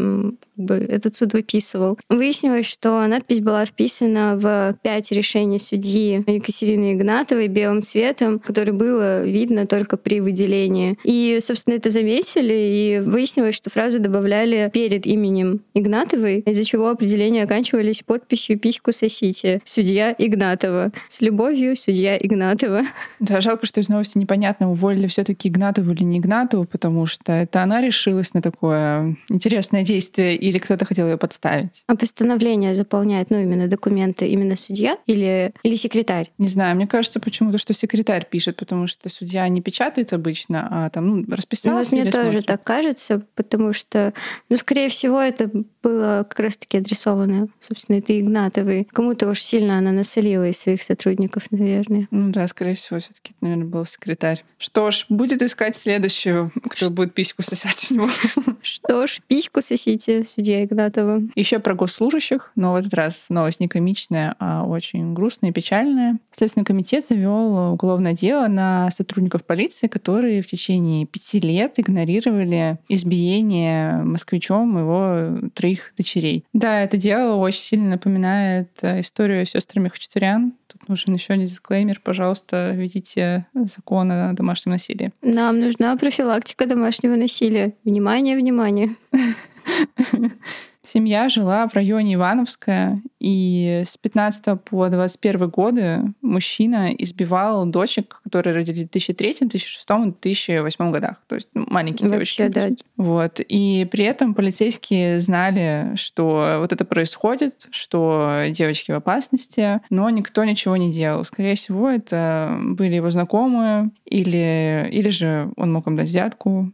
бы, 0.61 0.75
этот 0.75 1.17
суд 1.17 1.33
выписывал. 1.33 1.99
Выяснилось, 2.09 2.67
что 2.67 3.07
надпись 3.07 3.41
была 3.41 3.65
вписана 3.65 4.37
в 4.37 4.79
пять 4.83 5.11
решений 5.12 5.59
судьи 5.59 6.25
Екатерины 6.27 6.95
Игнатовой 6.95 7.49
белым 7.49 7.83
цветом, 7.83 8.39
который 8.39 8.73
было 8.73 9.23
видно 9.23 9.67
только 9.67 9.97
при 9.97 10.21
выделении. 10.21 10.99
И, 11.05 11.39
собственно, 11.41 11.75
это 11.75 11.91
заметили, 11.91 12.55
и 12.55 13.00
выяснилось, 13.05 13.55
что 13.55 13.71
фразу 13.71 14.00
добавляли 14.00 14.71
перед 14.73 15.07
именем 15.07 15.61
Игнатовой, 15.75 16.10
из-за 16.17 16.64
чего 16.64 16.88
определения 16.88 17.45
оканчивались 17.45 18.02
подписью 18.02 18.59
«письку 18.59 18.93
сосите». 18.93 19.61
Судья 19.64 20.14
Игнатова. 20.17 20.93
С 21.09 21.21
любовью, 21.21 21.76
судья 21.76 22.17
Игнатова. 22.17 22.83
Да, 23.21 23.40
жалко, 23.40 23.67
что 23.67 23.81
из 23.81 23.88
новости 23.88 24.19
непонятно, 24.19 24.71
уволили 24.71 25.07
все 25.07 25.25
таки 25.25 25.49
Игнатову 25.49 25.93
или 25.93 26.02
не 26.02 26.19
Игнатову, 26.19 26.64
потому 26.64 27.07
что 27.07 27.33
это 27.33 27.62
она 27.62 27.81
решилась 27.81 28.35
на 28.35 28.43
такое 28.43 29.17
интересное 29.29 29.83
действие 29.83 30.37
или 30.37 30.59
кто-то 30.59 30.85
хотел 30.85 31.09
ее 31.09 31.17
подставить. 31.17 31.85
А 31.87 31.97
постановление 31.97 32.75
заполняет, 32.75 33.31
ну, 33.31 33.38
именно 33.38 33.69
документы, 33.69 34.29
именно 34.29 34.57
судья 34.57 34.99
или, 35.07 35.52
или 35.62 35.75
секретарь? 35.75 36.31
Не 36.38 36.49
знаю, 36.49 36.76
мне 36.76 36.87
кажется 36.87 37.21
почему-то, 37.21 37.59
что 37.59 37.73
секретарь 37.73 38.26
пишет, 38.29 38.57
потому 38.57 38.87
что 38.87 39.09
судья 39.09 39.47
не 39.49 39.61
печатает 39.61 40.12
обычно, 40.12 40.69
а 40.71 40.90
там, 40.90 41.07
ну, 41.07 41.25
расписался. 41.35 41.71
Ну, 41.71 41.79
вот 41.79 41.93
мне 41.93 42.05
тоже 42.11 42.23
смотрит. 42.23 42.47
так 42.47 42.64
кажется, 42.64 43.23
потому 43.35 43.73
что, 43.73 44.12
ну, 44.49 44.57
скорее 44.57 44.88
всего, 44.88 45.21
это 45.21 45.50
было 45.83 46.27
как 46.29 46.39
раз-таки 46.41 46.79
адресовано, 46.79 47.49
собственно, 47.61 47.97
это 47.97 48.19
Игнатовой. 48.19 48.89
Кому-то 48.93 49.29
уж 49.29 49.41
сильно 49.41 49.79
она 49.79 49.93
насолила 49.93 50.49
из 50.49 50.59
своих 50.59 50.83
сотрудников, 50.83 51.51
наверное. 51.51 52.09
Ну 52.11 52.31
да, 52.31 52.47
скорее 52.49 52.75
всего, 52.75 52.99
все 52.99 53.13
таки 53.13 53.35
наверное, 53.41 53.67
был 53.67 53.85
секретарь. 53.85 54.45
Что 54.59 54.91
ж, 54.91 55.07
будет 55.09 55.43
искать 55.43 55.77
следующую, 55.77 56.53
кто 56.69 56.87
Ш... 56.87 56.91
будет 56.91 57.15
письку 57.15 57.43
сосать 57.43 57.91
у 57.91 57.95
него. 57.95 58.09
Что 58.63 59.07
ж, 59.07 59.21
письку 59.27 59.61
сосите, 59.63 60.25
судья 60.27 60.65
Игнатова. 60.65 61.23
Еще 61.35 61.59
про 61.59 61.75
госслужащих, 61.75 62.53
но 62.57 62.73
в 62.73 62.77
этот 62.77 62.93
раз 62.95 63.27
новость 63.29 63.61
не 63.61 63.69
комичная, 63.69 64.37
а 64.39 64.65
очень 64.65 65.15
грустная 65.15 65.51
и 65.51 65.53
печальная. 65.53 66.19
Следственный 66.31 66.65
комитет 66.65 67.07
завел 67.07 67.73
уголовное 67.73 68.13
дело 68.13 68.49
на 68.49 68.91
сотрудников 68.91 69.45
полиции, 69.45 69.87
которые 69.87 70.43
в 70.43 70.47
течение 70.47 71.07
пяти 71.07 71.41
лет 71.41 71.75
игнорировали 71.79 72.79
избиение 72.89 74.03
москвичом 74.03 74.79
его 74.79 75.49
троих 75.55 75.70
дочерей. 75.97 76.45
Да, 76.53 76.83
это 76.83 76.97
дело 76.97 77.37
очень 77.37 77.61
сильно 77.61 77.91
напоминает 77.91 78.71
э, 78.83 79.00
историю 79.00 79.45
с 79.47 79.50
сестрами 79.50 79.89
Хачатурян. 79.89 80.55
Тут 80.67 80.89
нужен 80.89 81.15
еще 81.15 81.35
один 81.35 81.47
дисклеймер. 81.47 82.00
Пожалуйста, 82.03 82.73
введите 82.75 83.47
закон 83.55 84.11
о 84.12 84.33
домашнем 84.33 84.73
насилии. 84.73 85.12
Нам 85.23 85.61
нужна 85.61 85.97
профилактика 85.97 86.67
домашнего 86.67 87.17
насилия. 87.17 87.75
Внимание, 87.85 88.37
внимание. 88.37 88.97
Семья 90.92 91.28
жила 91.28 91.68
в 91.68 91.75
районе 91.75 92.14
Ивановская, 92.14 93.00
и 93.20 93.85
с 93.87 93.97
15 93.97 94.61
по 94.62 94.88
21 94.88 95.49
годы 95.49 96.02
мужчина 96.20 96.92
избивал 96.94 97.64
дочек, 97.64 98.20
которые 98.25 98.56
родились 98.56 98.80
в 98.80 98.90
2003, 98.90 99.37
2006 99.42 99.88
и 99.88 100.11
2008 100.11 100.90
годах. 100.90 101.23
То 101.28 101.37
есть 101.37 101.49
ну, 101.54 101.64
маленькие 101.68 102.09
Вообще, 102.09 102.49
девочки. 102.49 102.76
Да. 102.76 103.04
Вот. 103.04 103.40
И 103.47 103.87
при 103.88 104.04
этом 104.04 104.35
полицейские 104.35 105.20
знали, 105.20 105.92
что 105.94 106.56
вот 106.59 106.73
это 106.73 106.85
происходит, 106.85 107.68
что 107.70 108.47
девочки 108.50 108.90
в 108.90 108.97
опасности, 108.97 109.82
но 109.90 110.11
никто 110.11 110.42
ничего 110.42 110.76
не 110.76 110.90
делал. 110.90 111.25
Скорее 111.25 111.54
всего, 111.54 111.88
это 111.88 112.59
были 112.61 112.97
его 112.97 113.11
знакомые, 113.11 113.92
или, 114.06 114.88
или 114.90 115.11
же 115.11 115.52
он 115.56 115.73
мог 115.73 115.87
им 115.87 115.94
дать 115.94 116.09
взятку, 116.09 116.73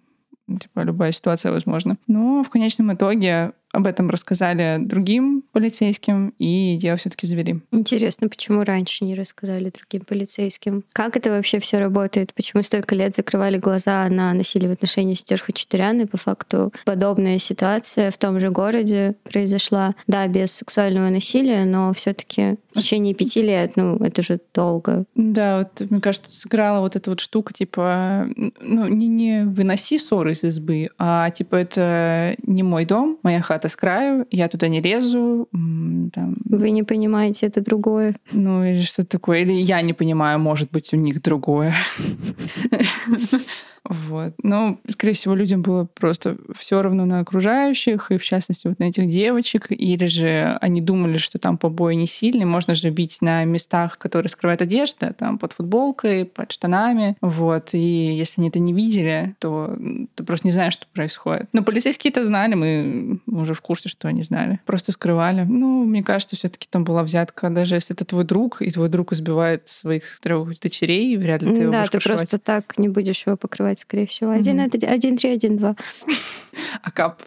типа 0.48 0.80
любая 0.80 1.12
ситуация 1.12 1.52
возможна. 1.52 1.98
Но 2.06 2.42
в 2.42 2.48
конечном 2.48 2.94
итоге 2.94 3.52
об 3.76 3.86
этом 3.86 4.08
рассказали 4.08 4.78
другим 4.80 5.44
полицейским, 5.52 6.32
и 6.38 6.76
дело 6.80 6.96
все-таки 6.96 7.26
завели. 7.26 7.60
Интересно, 7.72 8.28
почему 8.28 8.64
раньше 8.64 9.04
не 9.04 9.14
рассказали 9.14 9.70
другим 9.70 10.06
полицейским? 10.06 10.82
Как 10.94 11.16
это 11.16 11.30
вообще 11.30 11.60
все 11.60 11.78
работает? 11.78 12.32
Почему 12.32 12.62
столько 12.62 12.94
лет 12.94 13.14
закрывали 13.14 13.58
глаза 13.58 14.08
на 14.08 14.32
насилие 14.32 14.70
в 14.70 14.72
отношении 14.72 15.12
сестер 15.12 15.42
Хачатурян, 15.42 16.00
и 16.00 16.06
по 16.06 16.16
факту 16.16 16.72
подобная 16.86 17.36
ситуация 17.36 18.10
в 18.10 18.16
том 18.16 18.40
же 18.40 18.50
городе 18.50 19.14
произошла, 19.24 19.94
да, 20.06 20.26
без 20.26 20.52
сексуального 20.52 21.10
насилия, 21.10 21.66
но 21.66 21.92
все-таки 21.92 22.56
в 22.72 22.78
течение 22.80 23.14
пяти 23.14 23.42
лет, 23.42 23.72
ну, 23.76 23.96
это 23.96 24.22
же 24.22 24.40
долго. 24.54 25.04
Да, 25.14 25.58
вот, 25.58 25.90
мне 25.90 26.00
кажется, 26.00 26.34
сыграла 26.34 26.80
вот 26.80 26.96
эта 26.96 27.10
вот 27.10 27.20
штука, 27.20 27.52
типа, 27.52 28.26
ну, 28.36 28.88
не, 28.88 29.06
не 29.06 29.44
выноси 29.44 29.98
ссоры 29.98 30.32
из 30.32 30.44
избы, 30.44 30.88
а, 30.98 31.30
типа, 31.30 31.56
это 31.56 32.36
не 32.42 32.62
мой 32.62 32.86
дом, 32.86 33.18
моя 33.22 33.42
хата 33.42 33.65
с 33.68 33.76
краю, 33.76 34.26
я 34.30 34.48
туда 34.48 34.68
не 34.68 34.80
лезу. 34.80 35.48
Там... 35.52 36.36
Вы 36.44 36.70
не 36.70 36.82
понимаете, 36.82 37.46
это 37.46 37.60
другое. 37.60 38.16
Ну, 38.32 38.64
или 38.64 38.82
что 38.82 39.04
такое. 39.04 39.40
Или 39.40 39.52
я 39.52 39.82
не 39.82 39.92
понимаю, 39.92 40.38
может 40.38 40.70
быть, 40.70 40.92
у 40.92 40.96
них 40.96 41.22
другое. 41.22 41.74
Вот. 43.88 44.34
Но, 44.42 44.78
скорее 44.90 45.12
всего, 45.12 45.34
людям 45.34 45.62
было 45.62 45.84
просто 45.84 46.36
все 46.58 46.82
равно 46.82 47.04
на 47.04 47.20
окружающих, 47.20 48.10
и 48.10 48.18
в 48.18 48.24
частности 48.24 48.66
вот 48.66 48.78
на 48.78 48.84
этих 48.84 49.08
девочек, 49.08 49.66
или 49.70 50.06
же 50.06 50.58
они 50.60 50.80
думали, 50.80 51.16
что 51.16 51.38
там 51.38 51.58
побои 51.58 51.94
не 51.94 52.06
сильные, 52.06 52.46
можно 52.46 52.74
же 52.74 52.90
бить 52.90 53.18
на 53.20 53.44
местах, 53.44 53.98
которые 53.98 54.30
скрывают 54.30 54.62
одежда, 54.62 55.14
там 55.18 55.38
под 55.38 55.52
футболкой, 55.52 56.24
под 56.24 56.52
штанами, 56.52 57.16
вот. 57.20 57.74
И 57.74 57.78
если 57.78 58.40
они 58.40 58.48
это 58.48 58.58
не 58.58 58.72
видели, 58.72 59.34
то 59.38 59.76
ты 60.14 60.24
просто 60.24 60.46
не 60.46 60.52
знаешь, 60.52 60.74
что 60.74 60.86
происходит. 60.92 61.48
Но 61.52 61.62
полицейские 61.62 62.10
это 62.10 62.24
знали, 62.24 62.54
мы 62.54 63.20
уже 63.26 63.54
в 63.54 63.60
курсе, 63.60 63.88
что 63.88 64.08
они 64.08 64.22
знали. 64.22 64.60
Просто 64.66 64.92
скрывали. 64.92 65.42
Ну, 65.42 65.84
мне 65.84 66.02
кажется, 66.02 66.36
все 66.36 66.48
таки 66.48 66.66
там 66.70 66.84
была 66.84 67.02
взятка, 67.02 67.50
даже 67.50 67.74
если 67.74 67.94
это 67.94 68.04
твой 68.04 68.24
друг, 68.24 68.62
и 68.62 68.70
твой 68.70 68.88
друг 68.88 69.12
избивает 69.12 69.68
своих 69.68 70.20
трех 70.20 70.58
дочерей, 70.60 71.16
вряд 71.16 71.42
ли 71.42 71.54
ты 71.54 71.62
его 71.62 71.72
Да, 71.72 71.84
ты 71.84 72.00
просто 72.00 72.38
так 72.38 72.78
не 72.78 72.88
будешь 72.88 73.26
его 73.26 73.36
покрывать 73.36 73.75
делать, 73.76 73.80
скорее 73.80 74.06
всего. 74.06 74.30
Один, 74.30 74.60
mm-hmm. 74.60 74.86
один, 74.86 75.16
три, 75.16 75.30
один, 75.30 75.56
два. 75.56 75.76
А 76.82 76.90
кап. 76.90 77.22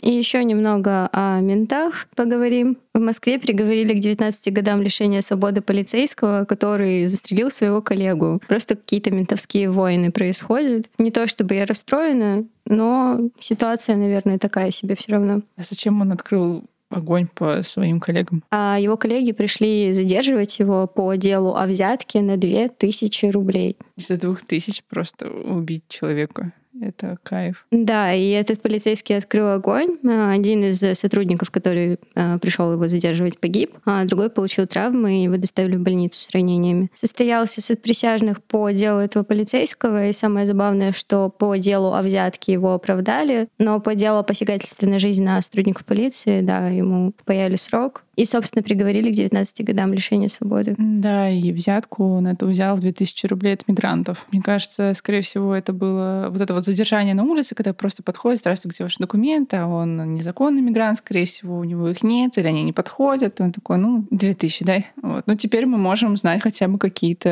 И 0.00 0.10
еще 0.10 0.44
немного 0.44 1.08
о 1.12 1.40
ментах 1.40 2.06
поговорим. 2.14 2.78
В 2.94 3.00
Москве 3.00 3.38
приговорили 3.38 3.94
к 3.94 3.98
19 3.98 4.52
годам 4.52 4.80
лишения 4.80 5.20
свободы 5.20 5.60
полицейского, 5.60 6.44
который 6.44 7.06
застрелил 7.06 7.50
своего 7.50 7.82
коллегу. 7.82 8.40
Просто 8.46 8.76
какие-то 8.76 9.10
ментовские 9.10 9.70
войны 9.70 10.12
происходят. 10.12 10.86
Не 10.98 11.10
то 11.10 11.26
чтобы 11.26 11.56
я 11.56 11.66
расстроена, 11.66 12.44
но 12.64 13.20
ситуация, 13.40 13.96
наверное, 13.96 14.38
такая 14.38 14.70
себе 14.70 14.94
все 14.94 15.12
равно. 15.12 15.42
А 15.56 15.62
зачем 15.62 16.00
он 16.00 16.12
открыл 16.12 16.64
огонь 16.90 17.28
по 17.32 17.62
своим 17.62 18.00
коллегам. 18.00 18.42
А 18.50 18.78
его 18.78 18.96
коллеги 18.96 19.32
пришли 19.32 19.92
задерживать 19.92 20.58
его 20.58 20.86
по 20.86 21.14
делу 21.14 21.54
о 21.54 21.66
взятке 21.66 22.20
на 22.20 22.36
2000 22.36 23.26
рублей. 23.26 23.76
За 23.96 24.16
двух 24.16 24.44
тысяч 24.44 24.82
просто 24.84 25.30
убить 25.30 25.84
человека. 25.88 26.52
Это 26.80 27.18
кайф. 27.22 27.66
Да, 27.70 28.12
и 28.12 28.30
этот 28.30 28.62
полицейский 28.62 29.16
открыл 29.16 29.48
огонь. 29.48 29.98
А, 30.06 30.32
один 30.32 30.64
из 30.64 30.78
сотрудников, 30.98 31.50
который 31.50 31.98
а, 32.14 32.38
пришел 32.38 32.72
его 32.72 32.88
задерживать, 32.88 33.38
погиб, 33.38 33.74
а 33.84 34.04
другой 34.04 34.30
получил 34.30 34.66
травмы 34.66 35.18
и 35.18 35.22
его 35.24 35.36
доставили 35.36 35.76
в 35.76 35.80
больницу 35.80 36.18
с 36.20 36.30
ранениями. 36.30 36.90
Состоялся 36.94 37.60
суд 37.60 37.82
присяжных 37.82 38.42
по 38.42 38.70
делу 38.70 39.00
этого 39.00 39.24
полицейского, 39.24 40.08
и 40.08 40.12
самое 40.12 40.46
забавное, 40.46 40.92
что 40.92 41.28
по 41.28 41.56
делу 41.56 41.94
о 41.94 42.02
взятке 42.02 42.52
его 42.52 42.74
оправдали, 42.74 43.48
но 43.58 43.80
по 43.80 43.94
делу 43.94 44.18
о 44.18 44.22
посягательстве 44.22 44.88
на 44.88 44.98
жизнь 44.98 45.22
на 45.22 45.40
сотрудников 45.40 45.84
полиции, 45.84 46.40
да, 46.40 46.68
ему 46.68 47.12
паяли 47.24 47.56
срок, 47.56 48.04
и, 48.18 48.24
собственно, 48.24 48.64
приговорили 48.64 49.12
к 49.12 49.14
19 49.14 49.64
годам 49.64 49.92
лишения 49.92 50.28
свободы. 50.28 50.74
Да, 50.76 51.30
и 51.30 51.52
взятку 51.52 52.16
он 52.16 52.26
это 52.26 52.46
взял 52.46 52.74
в 52.74 52.80
2000 52.80 53.26
рублей 53.26 53.54
от 53.54 53.68
мигрантов. 53.68 54.26
Мне 54.32 54.42
кажется, 54.42 54.92
скорее 54.96 55.22
всего, 55.22 55.54
это 55.54 55.72
было 55.72 56.26
вот 56.28 56.40
это 56.40 56.52
вот 56.52 56.64
задержание 56.64 57.14
на 57.14 57.22
улице, 57.22 57.54
когда 57.54 57.72
просто 57.72 58.02
подходит, 58.02 58.40
здравствуйте, 58.40 58.74
где 58.74 58.84
ваши 58.84 58.98
документы, 58.98 59.58
а 59.58 59.68
он 59.68 60.14
незаконный 60.14 60.62
мигрант, 60.62 60.98
скорее 60.98 61.26
всего, 61.26 61.58
у 61.58 61.62
него 61.62 61.88
их 61.90 62.02
нет, 62.02 62.36
или 62.38 62.48
они 62.48 62.64
не 62.64 62.72
подходят. 62.72 63.40
Он 63.40 63.52
такой, 63.52 63.78
ну, 63.78 64.04
2000, 64.10 64.64
дай. 64.64 64.88
Вот. 65.00 65.28
Ну, 65.28 65.36
теперь 65.36 65.66
мы 65.66 65.78
можем 65.78 66.16
знать 66.16 66.42
хотя 66.42 66.66
бы 66.66 66.78
какие-то 66.78 67.28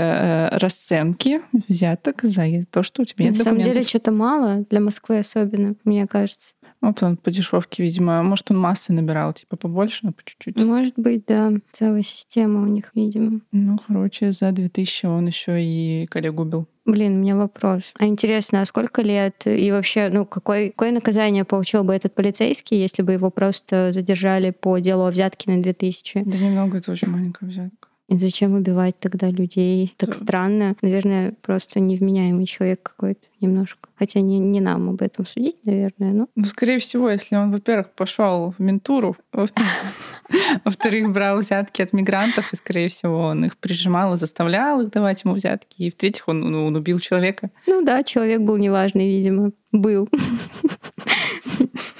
э, 0.52 0.58
расценки 0.58 1.40
взяток 1.66 2.22
за 2.22 2.64
то, 2.70 2.84
что 2.84 3.02
у 3.02 3.04
тебя 3.04 3.24
нет 3.24 3.32
На 3.36 3.38
документов. 3.38 3.64
самом 3.64 3.74
деле, 3.74 3.88
что-то 3.88 4.12
мало 4.12 4.64
для 4.70 4.78
Москвы 4.78 5.18
особенно, 5.18 5.74
мне 5.82 6.06
кажется. 6.06 6.54
Вот 6.80 7.02
он 7.02 7.16
по 7.16 7.30
дешевке, 7.30 7.82
видимо. 7.82 8.22
Может, 8.22 8.50
он 8.50 8.58
массы 8.58 8.92
набирал, 8.92 9.32
типа 9.32 9.56
побольше, 9.56 10.00
но 10.02 10.12
по 10.12 10.22
чуть-чуть. 10.24 10.62
Может 10.62 10.94
быть, 10.96 11.24
да. 11.26 11.52
Целая 11.72 12.02
система 12.02 12.62
у 12.62 12.66
них, 12.66 12.90
видимо. 12.94 13.40
Ну, 13.52 13.78
короче, 13.86 14.32
за 14.32 14.52
2000 14.52 15.06
он 15.06 15.26
еще 15.26 15.62
и 15.62 16.06
коллегу 16.06 16.42
убил. 16.42 16.68
Блин, 16.84 17.16
у 17.16 17.18
меня 17.18 17.36
вопрос. 17.36 17.92
А 17.98 18.06
интересно, 18.06 18.60
а 18.60 18.64
сколько 18.64 19.02
лет 19.02 19.42
и 19.44 19.72
вообще, 19.72 20.08
ну, 20.08 20.24
какое, 20.24 20.70
какое 20.70 20.92
наказание 20.92 21.44
получил 21.44 21.82
бы 21.82 21.92
этот 21.92 22.14
полицейский, 22.14 22.78
если 22.80 23.02
бы 23.02 23.12
его 23.12 23.30
просто 23.30 23.92
задержали 23.92 24.52
по 24.52 24.78
делу 24.78 25.04
о 25.04 25.10
взятке 25.10 25.50
на 25.50 25.60
2000? 25.60 26.22
Да 26.24 26.38
немного, 26.38 26.78
это 26.78 26.92
очень 26.92 27.08
маленькая 27.08 27.46
взятка. 27.46 27.88
И 28.08 28.18
зачем 28.18 28.54
убивать 28.54 28.98
тогда 29.00 29.30
людей? 29.30 29.92
Так 29.96 30.14
странно. 30.14 30.76
Наверное, 30.80 31.34
просто 31.42 31.80
невменяемый 31.80 32.46
человек 32.46 32.82
какой-то 32.82 33.26
немножко. 33.40 33.88
Хотя 33.98 34.20
не, 34.20 34.38
не 34.38 34.60
нам 34.60 34.90
об 34.90 35.02
этом 35.02 35.26
судить, 35.26 35.56
наверное, 35.64 36.12
но... 36.12 36.28
Ну, 36.36 36.44
скорее 36.44 36.78
всего, 36.78 37.10
если 37.10 37.34
он, 37.34 37.50
во-первых, 37.50 37.90
пошел 37.90 38.54
в 38.56 38.62
ментуру, 38.62 39.16
во-вторых, 39.32 39.70
во-вторых, 40.64 41.12
брал 41.12 41.40
взятки 41.40 41.82
от 41.82 41.92
мигрантов, 41.92 42.52
и, 42.52 42.56
скорее 42.56 42.88
всего, 42.88 43.18
он 43.18 43.44
их 43.44 43.56
прижимал 43.56 44.14
и 44.14 44.18
заставлял 44.18 44.80
их 44.82 44.90
давать 44.90 45.24
ему 45.24 45.34
взятки, 45.34 45.82
и, 45.82 45.90
в-третьих, 45.90 46.28
он, 46.28 46.40
ну, 46.40 46.66
он 46.66 46.76
убил 46.76 47.00
человека. 47.00 47.50
Ну 47.66 47.82
да, 47.84 48.04
человек 48.04 48.40
был 48.40 48.56
неважный, 48.56 49.08
видимо. 49.08 49.50
Был. 49.72 50.08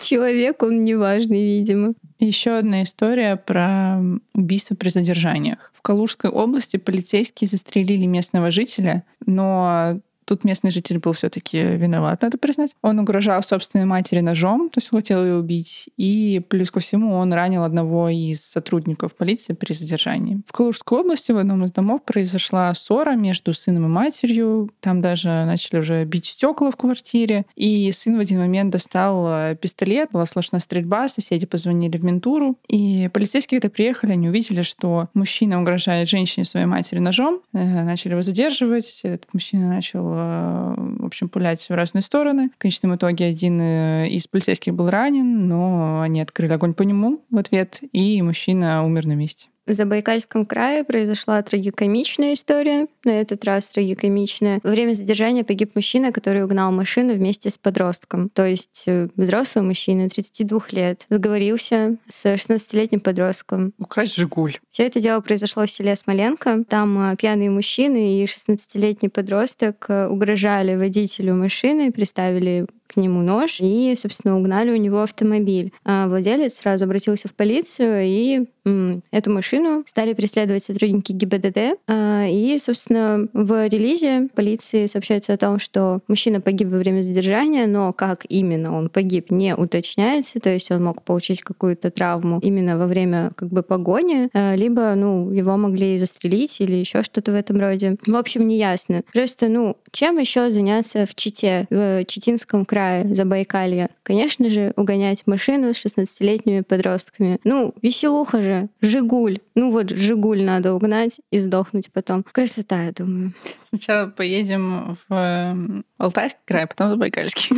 Человек, 0.00 0.62
он 0.62 0.84
неважный, 0.84 1.42
видимо. 1.42 1.94
Еще 2.20 2.56
одна 2.56 2.84
история 2.84 3.36
про 3.36 4.00
убийство 4.34 4.76
при 4.76 4.88
задержаниях. 4.88 5.72
Калужской 5.86 6.30
области 6.30 6.78
полицейские 6.78 7.46
застрелили 7.46 8.06
местного 8.06 8.50
жителя, 8.50 9.04
но 9.24 10.00
Тут 10.26 10.42
местный 10.42 10.71
житель 10.71 10.99
был 10.99 11.12
все-таки 11.12 11.59
виноват, 11.59 12.23
надо 12.23 12.37
признать. 12.37 12.75
Он 12.83 12.99
угрожал 12.99 13.42
собственной 13.42 13.85
матери 13.85 14.21
ножом, 14.21 14.71
то 14.71 14.78
есть 14.78 14.90
хотел 14.90 15.25
ее 15.25 15.37
убить. 15.37 15.88
И 15.97 16.42
плюс 16.49 16.73
ко 16.73 16.80
всему 16.80 17.14
он 17.14 17.33
ранил 17.33 17.62
одного 17.62 18.09
из 18.09 18.45
сотрудников 18.45 19.14
полиции 19.14 19.52
при 19.52 19.73
задержании. 19.73 20.40
В 20.49 20.52
Калужской 20.52 20.99
области 20.99 21.30
в 21.30 21.38
одном 21.38 21.64
из 21.64 21.71
домов 21.71 22.02
произошла 22.04 22.75
ссора 22.75 23.12
между 23.12 23.54
сыном 23.54 23.85
и 23.85 23.88
матерью. 23.88 24.71
Там 24.80 25.00
даже 25.00 25.28
начали 25.28 25.78
уже 25.78 26.04
бить 26.04 26.26
стекла 26.26 26.73
в 26.73 26.76
квартире. 26.76 27.47
И 27.54 27.90
сын 27.92 28.16
в 28.16 28.21
один 28.21 28.40
момент 28.40 28.73
достал 28.73 29.26
э, 29.28 29.56
пистолет, 29.56 30.11
была 30.11 30.26
слышна 30.26 30.59
стрельба, 30.59 31.06
соседи 31.06 31.47
позвонили 31.47 31.99
в 31.99 32.04
ментуру. 32.04 32.59
И 32.66 33.09
полицейские, 33.12 33.61
когда 33.61 33.73
приехали, 33.73 34.12
они 34.12 34.28
увидели, 34.28 34.62
что 34.62 35.09
мужчина 35.14 35.61
угрожает 35.61 36.09
женщине 36.09 36.45
своей 36.45 36.66
матери 36.66 36.99
ножом. 36.99 37.42
Э, 37.52 37.85
Начали 37.85 38.12
его 38.12 38.23
задерживать. 38.23 39.00
Этот 39.04 39.33
мужчина 39.33 39.68
начал 39.68 40.15
в 40.16 41.04
общем, 41.04 41.28
пулять 41.28 41.68
в 41.68 41.70
разные 41.70 42.02
стороны. 42.02 42.50
В 42.54 42.58
конечном 42.58 42.96
итоге 42.96 43.26
один 43.26 43.61
э, 43.61 44.08
из 44.08 44.26
полицейских 44.26 44.75
был 44.75 44.90
ранен, 44.90 45.49
но 45.49 46.00
они 46.00 46.20
открыли 46.20 46.52
огонь 46.52 46.75
по 46.75 46.82
нему 46.82 47.25
в 47.30 47.38
ответ, 47.38 47.80
и 47.92 48.20
мужчина 48.23 48.85
умер 48.85 49.06
на 49.06 49.14
месте. 49.14 49.49
В 49.66 49.73
Забайкальском 49.73 50.46
крае 50.46 50.85
произошла 50.85 51.42
трагикомичная 51.42 52.35
история, 52.35 52.87
на 53.04 53.11
этот 53.11 53.44
раз 53.44 53.66
трагикомичная. 53.66 54.61
Во 54.62 54.70
время 54.70 54.92
задержания 54.92 55.42
погиб 55.42 55.73
мужчина, 55.75 56.12
который 56.12 56.44
угнал 56.44 56.70
машину 56.70 57.14
вместе 57.14 57.50
с 57.50 57.58
подростком. 57.58 58.28
То 58.28 58.46
есть 58.46 58.85
э, 58.87 59.08
взрослый 59.16 59.64
мужчина, 59.64 60.08
32 60.08 60.61
лет, 60.70 61.06
сговорился 61.11 61.96
с 62.08 62.26
16-летним 62.26 63.00
подростком. 63.00 63.73
Украсть 63.78 64.14
«Жигуль». 64.14 64.58
Все 64.70 64.85
это 64.85 65.00
дело 65.00 65.20
произошло 65.20 65.66
в 65.66 65.70
селе 65.70 65.96
Смоленко. 65.96 66.64
Там 66.68 67.12
э, 67.12 67.16
пьяные 67.16 67.50
мужчины 67.50 68.23
и 68.23 68.25
16-летний 68.26 69.08
подросток 69.08 69.87
э, 69.88 70.06
угрожали 70.06 70.76
водителю 70.76 71.35
машины, 71.35 71.90
приставили 71.90 72.66
к 72.86 72.96
нему 72.96 73.22
нож 73.22 73.58
и, 73.60 73.94
собственно, 73.96 74.38
угнали 74.38 74.70
у 74.70 74.76
него 74.76 75.02
автомобиль. 75.02 75.72
А 75.84 76.06
владелец 76.08 76.54
сразу 76.54 76.84
обратился 76.84 77.28
в 77.28 77.34
полицию, 77.34 78.02
и 78.04 78.46
м, 78.64 79.02
эту 79.12 79.30
машину 79.30 79.84
стали 79.86 80.12
преследовать 80.12 80.64
сотрудники 80.64 81.12
ГИБДД. 81.12 81.78
А, 81.88 82.26
И, 82.26 82.58
собственно, 82.58 83.28
в 83.32 83.68
релизе 83.68 84.28
полиции 84.34 84.86
сообщается 84.86 85.32
о 85.32 85.36
том, 85.36 85.58
что 85.58 86.00
мужчина 86.08 86.40
погиб 86.40 86.68
во 86.68 86.78
время 86.78 87.02
задержания, 87.02 87.66
но 87.66 87.92
как 87.92 88.24
именно 88.28 88.76
он 88.76 88.88
погиб, 88.88 89.30
не 89.30 89.54
уточняется. 89.54 90.40
То 90.40 90.50
есть 90.50 90.70
он 90.70 90.82
мог 90.84 91.02
получить 91.02 91.42
какую-то 91.42 91.90
травму 91.90 92.40
именно 92.42 92.76
во 92.78 92.86
время 92.86 93.30
как 93.36 93.48
бы 93.50 93.62
погони, 93.62 94.28
а, 94.32 94.54
либо, 94.54 94.94
ну, 94.94 95.30
его 95.30 95.56
могли 95.56 95.98
застрелить 95.98 96.60
или 96.60 96.74
еще 96.74 97.02
что-то 97.02 97.32
в 97.32 97.34
этом 97.34 97.58
роде. 97.60 97.96
В 98.06 98.16
общем, 98.16 98.46
не 98.46 98.58
ясно. 98.58 99.02
Просто, 99.12 99.48
ну, 99.48 99.76
чем 99.92 100.18
еще 100.18 100.50
заняться 100.50 101.06
в 101.06 101.14
Чите, 101.14 101.66
в 101.70 102.04
Читинском 102.06 102.64
крае, 102.64 102.75
Забайкалья? 103.11 103.90
Конечно 104.02 104.49
же, 104.50 104.73
угонять 104.76 105.26
машину 105.26 105.75
с 105.75 105.85
16-летними 105.85 106.62
подростками. 106.62 107.38
Ну, 107.45 107.75
веселуха 107.83 108.42
же, 108.42 108.68
Жигуль. 108.80 109.38
Ну 109.54 109.71
вот, 109.71 109.90
Жигуль 109.90 110.42
надо 110.42 110.75
угнать 110.75 111.21
и 111.30 111.38
сдохнуть 111.38 111.90
потом. 111.92 112.25
Красота, 112.33 112.85
я 112.85 112.92
думаю. 112.92 113.33
Сначала 113.68 114.09
поедем 114.09 114.97
в 115.09 115.14
э, 115.14 115.83
Алтайский 115.99 116.40
край, 116.45 116.64
а 116.64 116.66
потом 116.66 116.88
в 116.88 116.90
Забайкальский. 116.90 117.56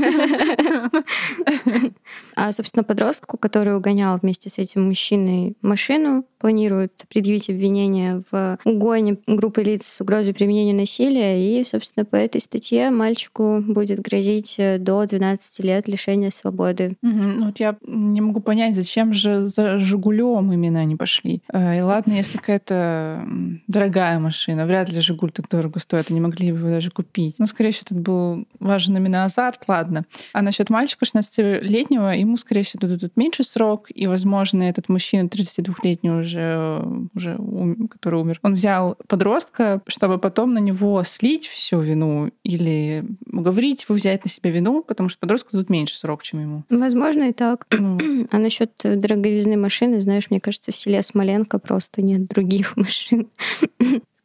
А, 2.34 2.52
собственно, 2.52 2.84
подростку, 2.84 3.36
который 3.36 3.76
угонял 3.76 4.16
вместе 4.16 4.48
с 4.48 4.58
этим 4.58 4.86
мужчиной 4.86 5.56
машину, 5.60 6.24
планируют 6.38 6.92
предъявить 7.08 7.50
обвинение 7.50 8.22
в 8.30 8.58
угоне 8.64 9.18
группы 9.26 9.62
лиц 9.62 9.86
с 9.86 10.00
угрозой 10.00 10.34
применения 10.34 10.72
насилия. 10.72 11.60
И, 11.60 11.64
собственно, 11.64 12.04
по 12.04 12.14
этой 12.14 12.40
статье 12.40 12.90
мальчику 12.90 13.60
будет 13.60 14.00
грозить 14.00 14.54
э, 14.58 14.78
до 14.78 15.04
12 15.08 15.64
лет 15.64 15.88
лишения 15.88 16.30
свободы. 16.30 16.96
Ну 17.02 17.46
Вот 17.46 17.60
я 17.60 17.76
не 17.86 18.20
могу 18.20 18.40
понять, 18.40 18.74
зачем 18.76 19.12
же 19.12 19.42
за 19.42 19.78
Жигулем 19.78 20.52
именно 20.52 20.80
они 20.80 20.96
пошли. 20.96 21.42
Э, 21.52 21.78
И 21.78 21.80
ладно, 21.80 22.12
если 22.12 22.38
какая-то 22.38 23.26
дорогая 23.66 24.18
машина, 24.18 24.66
вряд 24.66 24.90
ли 24.92 25.00
Жигуль 25.00 25.30
так 25.30 25.48
дорого 25.48 25.78
стоит, 25.80 26.10
они 26.10 26.20
могли 26.20 26.52
бы 26.52 26.58
его 26.58 26.68
даже 26.68 26.90
купить. 26.90 27.36
Ну, 27.38 27.46
скорее 27.46 27.72
всего, 27.72 27.86
тут 27.88 27.98
был 27.98 28.46
важен 28.60 28.96
именно 28.96 29.24
азарт, 29.24 29.62
ладно. 29.68 30.04
А 30.32 30.42
насчет 30.42 30.70
мальчика 30.70 31.04
16-летнего, 31.04 32.10
ему, 32.16 32.36
скорее 32.36 32.62
всего, 32.62 32.86
дадут 32.86 33.16
меньше 33.16 33.44
срок, 33.44 33.86
и, 33.94 34.06
возможно, 34.06 34.62
этот 34.62 34.88
мужчина 34.88 35.26
32-летний 35.28 36.10
уже, 36.10 36.82
уже 37.14 37.36
ум- 37.36 37.88
который 37.88 38.20
умер, 38.20 38.40
он 38.42 38.54
взял 38.54 38.96
подростка, 39.08 39.80
чтобы 39.86 40.18
потом 40.18 40.54
на 40.54 40.58
него 40.58 41.02
слить 41.04 41.46
всю 41.46 41.80
вину 41.80 42.30
или 42.42 43.04
уговорить 43.32 43.84
его 43.88 43.94
взять 43.94 44.24
на 44.24 44.30
себя 44.30 44.50
вину, 44.50 44.82
потому 44.98 45.10
что 45.10 45.20
подростку 45.20 45.50
дадут 45.52 45.70
меньше 45.70 45.96
срок, 45.96 46.24
чем 46.24 46.40
ему. 46.40 46.64
Возможно, 46.68 47.28
и 47.28 47.32
так. 47.32 47.68
Ну, 47.70 48.26
А 48.32 48.38
насчет 48.38 48.72
дороговизны 48.82 49.56
машины, 49.56 50.00
знаешь, 50.00 50.28
мне 50.28 50.40
кажется, 50.40 50.72
в 50.72 50.76
селе 50.76 51.00
Смоленко 51.02 51.60
просто 51.60 52.02
нет 52.02 52.26
других 52.26 52.76
машин. 52.76 53.28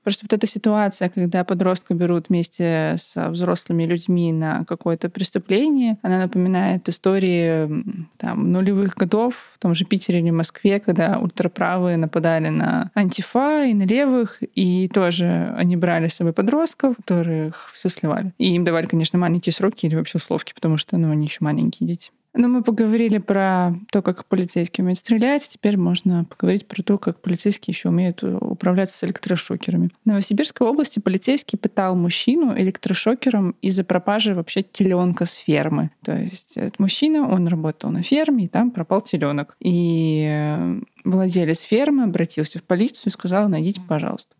Просто 0.04 0.26
вот 0.30 0.34
эта 0.34 0.48
ситуация, 0.48 1.10
когда 1.10 1.44
подростка 1.44 1.94
берут 1.94 2.30
вместе 2.30 2.96
со 2.98 3.30
взрослыми 3.30 3.86
людьми 3.86 4.32
на 4.34 4.66
какое-то 4.66 5.10
преступление, 5.10 5.98
она 6.02 6.20
напоминает 6.20 6.90
истории 6.90 7.70
там, 8.18 8.52
нулевых 8.52 8.96
годов 8.96 9.52
в 9.56 9.60
том 9.60 9.74
же 9.76 9.86
Питере 9.86 10.20
или 10.20 10.30
Москве, 10.32 10.80
когда 10.80 11.20
ультраправые 11.20 11.98
нападали 11.98 12.50
на 12.50 12.92
антифа 12.96 13.66
и 13.66 13.74
на 13.74 13.84
левых, 13.84 14.40
и 14.56 14.90
тоже 14.90 15.54
они 15.58 15.78
брали 15.78 16.08
с 16.08 16.16
собой 16.16 16.34
подростков, 16.34 16.96
которых 16.98 17.70
все 17.74 17.90
сливали. 17.90 18.34
И 18.38 18.54
им 18.56 18.64
давали, 18.64 18.86
конечно, 18.88 19.18
маленькие 19.18 19.54
сроки 19.54 19.86
или 19.86 19.96
вообще 19.96 20.18
условки, 20.18 20.54
потому 20.54 20.78
что 20.78 20.98
ну, 20.98 21.12
они 21.12 21.26
еще 21.26 21.38
маленькие 21.42 21.88
дети. 21.88 22.12
Но 22.36 22.48
мы 22.48 22.64
поговорили 22.64 23.20
про 23.20 23.74
то, 23.92 24.02
как 24.02 24.26
полицейские 24.26 24.84
умеют 24.84 25.00
стрелять. 25.00 25.48
Теперь 25.48 25.78
можно 25.78 26.26
поговорить 26.26 26.68
про 26.68 26.82
то, 26.82 26.98
как 26.98 27.20
полицейские 27.22 27.74
еще 27.74 27.90
умеют 27.90 28.24
э, 28.24 28.36
управляться 28.36 28.98
с 28.98 29.04
электрошокерами. 29.04 29.90
В 30.04 30.08
Новосибирской 30.08 30.68
области 30.68 31.00
полицейский 31.00 31.60
пытал 31.60 31.96
мужчину 31.96 32.58
электрошокером 32.58 33.56
из-за 33.62 33.84
пропажи 33.84 34.34
вообще 34.34 34.64
теленка 34.64 35.26
с 35.28 35.36
фермы. 35.36 35.92
То 36.04 36.18
есть 36.18 36.58
этот 36.58 36.80
мужчина, 36.80 37.30
он 37.30 37.48
работал 37.48 37.92
на 37.92 38.02
ферме, 38.02 38.46
и 38.46 38.48
там 38.48 38.72
пропал 38.72 39.02
теленок. 39.02 39.56
И 39.60 40.28
э, 40.28 40.80
владелец 41.04 41.62
фермы 41.62 42.04
обратился 42.04 42.60
в 42.60 42.64
полицию 42.64 43.12
и 43.12 43.14
сказал, 43.14 43.48
найдите, 43.48 43.82
пожалуйста. 43.88 44.34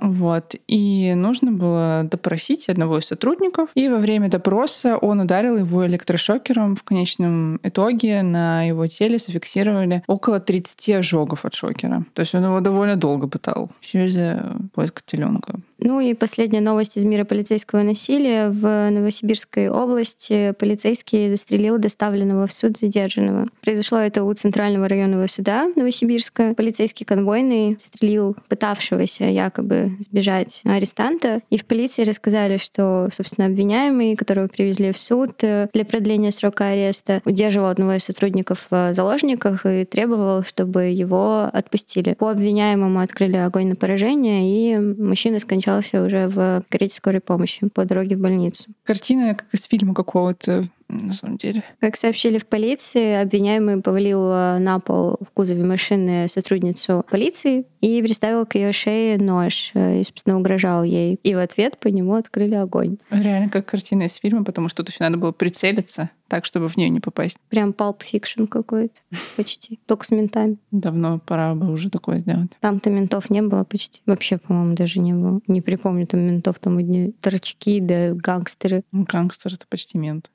Вот. 0.00 0.54
И 0.68 1.12
нужно 1.14 1.52
было 1.52 2.06
допросить 2.10 2.68
одного 2.68 2.98
из 2.98 3.06
сотрудников. 3.06 3.70
И 3.74 3.88
во 3.88 3.98
время 3.98 4.28
допроса 4.28 4.96
он 4.96 5.20
ударил 5.20 5.56
его 5.56 5.86
электрошокером. 5.86 6.76
В 6.76 6.82
конечном 6.82 7.21
итоге 7.62 8.22
на 8.22 8.64
его 8.64 8.86
теле 8.86 9.18
зафиксировали 9.18 10.02
около 10.06 10.40
30 10.40 10.90
ожогов 10.90 11.44
от 11.44 11.54
шокера. 11.54 12.04
То 12.14 12.20
есть 12.20 12.34
он 12.34 12.44
его 12.44 12.60
довольно 12.60 12.96
долго 12.96 13.28
пытал. 13.28 13.70
Все 13.80 14.06
из-за 14.06 14.56
поиска 14.74 15.02
теленка. 15.04 15.60
Ну 15.84 15.98
и 15.98 16.14
последняя 16.14 16.60
новость 16.60 16.96
из 16.96 17.02
мира 17.02 17.24
полицейского 17.24 17.82
насилия. 17.82 18.50
В 18.50 18.88
Новосибирской 18.90 19.68
области 19.68 20.54
полицейский 20.56 21.28
застрелил 21.28 21.76
доставленного 21.78 22.46
в 22.46 22.52
суд 22.52 22.78
задержанного. 22.78 23.48
Произошло 23.62 23.98
это 23.98 24.22
у 24.22 24.32
Центрального 24.32 24.86
районного 24.86 25.26
суда 25.26 25.68
Новосибирска. 25.74 26.54
Полицейский 26.54 27.04
конвойный 27.04 27.76
застрелил 27.80 28.36
пытавшегося 28.48 29.24
якобы 29.24 29.90
сбежать 29.98 30.62
арестанта. 30.64 31.40
И 31.50 31.58
в 31.58 31.64
полиции 31.64 32.04
рассказали, 32.04 32.58
что, 32.58 33.08
собственно, 33.12 33.48
обвиняемый, 33.48 34.14
которого 34.14 34.46
привезли 34.46 34.92
в 34.92 34.98
суд 34.98 35.32
э, 35.42 35.68
для 35.72 35.84
продления 35.84 36.30
срока 36.30 36.68
ареста, 36.68 37.11
просто 37.12 37.28
удерживал 37.28 37.68
одного 37.68 37.94
из 37.94 38.04
сотрудников 38.04 38.66
в 38.70 38.94
заложниках 38.94 39.66
и 39.66 39.84
требовал, 39.84 40.44
чтобы 40.44 40.84
его 40.84 41.48
отпустили. 41.52 42.14
По 42.14 42.30
обвиняемому 42.30 43.00
открыли 43.00 43.36
огонь 43.36 43.68
на 43.68 43.76
поражение, 43.76 44.42
и 44.44 44.78
мужчина 44.78 45.38
скончался 45.38 46.02
уже 46.02 46.28
в 46.28 46.64
карете 46.68 46.96
скорой 46.96 47.20
помощи 47.20 47.66
по 47.68 47.84
дороге 47.84 48.16
в 48.16 48.20
больницу. 48.20 48.70
Картина 48.84 49.34
как 49.34 49.46
из 49.52 49.64
фильма 49.64 49.94
какого-то 49.94 50.68
на 50.98 51.14
самом 51.14 51.36
деле. 51.36 51.62
Как 51.80 51.96
сообщили 51.96 52.38
в 52.38 52.46
полиции, 52.46 53.22
обвиняемый 53.22 53.80
повалил 53.80 54.30
э, 54.30 54.58
на 54.58 54.78
пол 54.78 55.18
в 55.20 55.30
кузове 55.32 55.64
машины 55.64 56.28
сотрудницу 56.28 57.04
полиции 57.10 57.66
и 57.80 58.00
приставил 58.02 58.46
к 58.46 58.54
ее 58.54 58.72
шее 58.72 59.18
нож 59.18 59.72
э, 59.74 60.00
и, 60.00 60.04
собственно, 60.04 60.38
угрожал 60.38 60.84
ей. 60.84 61.18
И 61.22 61.34
в 61.34 61.38
ответ 61.38 61.78
по 61.78 61.88
нему 61.88 62.14
открыли 62.14 62.54
огонь. 62.54 62.98
Реально 63.10 63.50
как 63.50 63.66
картина 63.66 64.04
из 64.04 64.14
фильма, 64.14 64.44
потому 64.44 64.68
что 64.68 64.82
тут 64.82 64.92
еще 64.92 65.04
надо 65.04 65.18
было 65.18 65.32
прицелиться 65.32 66.10
так, 66.32 66.46
чтобы 66.46 66.70
в 66.70 66.78
нее 66.78 66.88
не 66.88 67.00
попасть. 67.00 67.36
Прям 67.50 67.72
Pulp 67.72 68.00
Fiction 68.00 68.46
какой-то 68.46 68.94
почти. 69.36 69.78
Только 69.84 70.06
с 70.06 70.10
ментами. 70.10 70.56
Давно 70.70 71.18
пора 71.18 71.54
бы 71.54 71.70
уже 71.70 71.90
такое 71.90 72.20
сделать. 72.20 72.52
Там-то 72.60 72.88
ментов 72.88 73.28
не 73.28 73.42
было 73.42 73.64
почти. 73.64 74.00
Вообще, 74.06 74.38
по-моему, 74.38 74.74
даже 74.74 74.98
не 74.98 75.12
было. 75.12 75.40
Не 75.46 75.60
припомню 75.60 76.06
там 76.06 76.20
ментов. 76.20 76.58
Там 76.58 76.78
одни 76.78 77.12
торчки, 77.20 77.80
да 77.80 78.14
гангстеры. 78.14 78.82
Гангстер— 78.92 79.52
это 79.54 79.66
почти 79.68 79.98
мент. 79.98 80.30